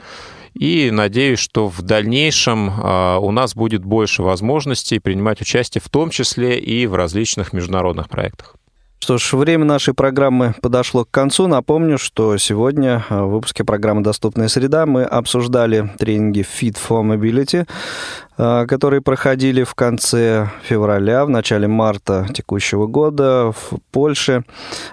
И 0.59 0.91
надеюсь, 0.91 1.39
что 1.39 1.69
в 1.69 1.83
дальнейшем 1.83 2.71
а, 2.83 3.19
у 3.19 3.31
нас 3.31 3.55
будет 3.55 3.85
больше 3.85 4.23
возможностей 4.23 4.99
принимать 4.99 5.43
участие, 5.43 5.83
в 5.85 5.91
том 5.91 6.09
числе 6.09 6.59
и 6.59 6.87
в 6.87 6.95
различных 6.95 7.53
международных 7.53 8.09
проектах. 8.09 8.57
Что 8.99 9.19
ж, 9.19 9.35
время 9.35 9.65
нашей 9.65 9.95
программы 9.95 10.55
подошло 10.63 11.05
к 11.05 11.11
концу. 11.11 11.47
Напомню, 11.47 11.99
что 11.99 12.37
сегодня 12.39 13.05
в 13.09 13.27
выпуске 13.27 13.63
программы 13.63 14.03
«Доступная 14.03 14.49
среда» 14.49 14.87
мы 14.87 15.05
обсуждали 15.05 15.91
тренинги 15.99 16.41
Fit 16.41 16.77
for 16.77 17.03
Mobility, 17.03 17.67
Э, 17.67 18.26
которые 18.37 19.01
проходили 19.01 19.63
в 19.63 19.75
конце 19.75 20.51
февраля, 20.63 21.25
в 21.25 21.31
начале 21.31 21.69
марта 21.69 22.27
текущего 22.33 22.87
года 22.87 23.53
в 23.53 23.79
Польше. 23.91 24.45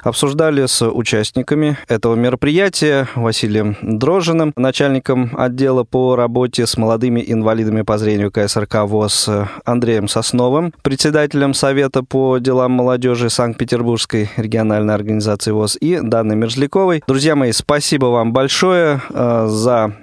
Обсуждали 0.01 0.65
с 0.65 0.88
участниками 0.88 1.77
этого 1.88 2.15
мероприятия 2.15 3.08
Василием 3.15 3.75
Дрожиным, 3.82 4.53
начальником 4.56 5.32
отдела 5.38 5.84
по 5.84 6.15
работе 6.15 6.65
с 6.65 6.77
молодыми 6.77 7.23
инвалидами 7.25 7.82
по 7.82 7.97
зрению 7.97 8.32
КСРК 8.32 8.84
ВОЗ 8.84 9.29
Андреем 9.65 10.08
Сосновым, 10.08 10.73
председателем 10.82 11.53
Совета 11.53 12.03
по 12.03 12.38
делам 12.38 12.71
молодежи 12.71 13.29
Санкт-Петербургской 13.29 14.29
региональной 14.38 14.93
организации 14.93 15.51
ВОЗ 15.51 15.77
и 15.79 15.99
Данной 16.01 16.36
Мерзляковой. 16.36 17.03
Друзья 17.08 17.36
мои, 17.36 17.51
спасибо 17.51 18.06
вам 18.08 18.34
большое 18.34 19.01
э, 19.10 19.47
за 19.49 19.93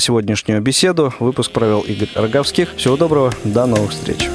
сегодняшнюю 0.00 0.60
беседу. 0.60 1.14
Выпуск 1.20 1.52
провел 1.52 1.80
Игорь 1.80 2.08
Роговских. 2.14 2.79
Всего 2.80 2.96
доброго, 2.96 3.30
до 3.44 3.66
новых 3.66 3.90
встреч. 3.90 4.30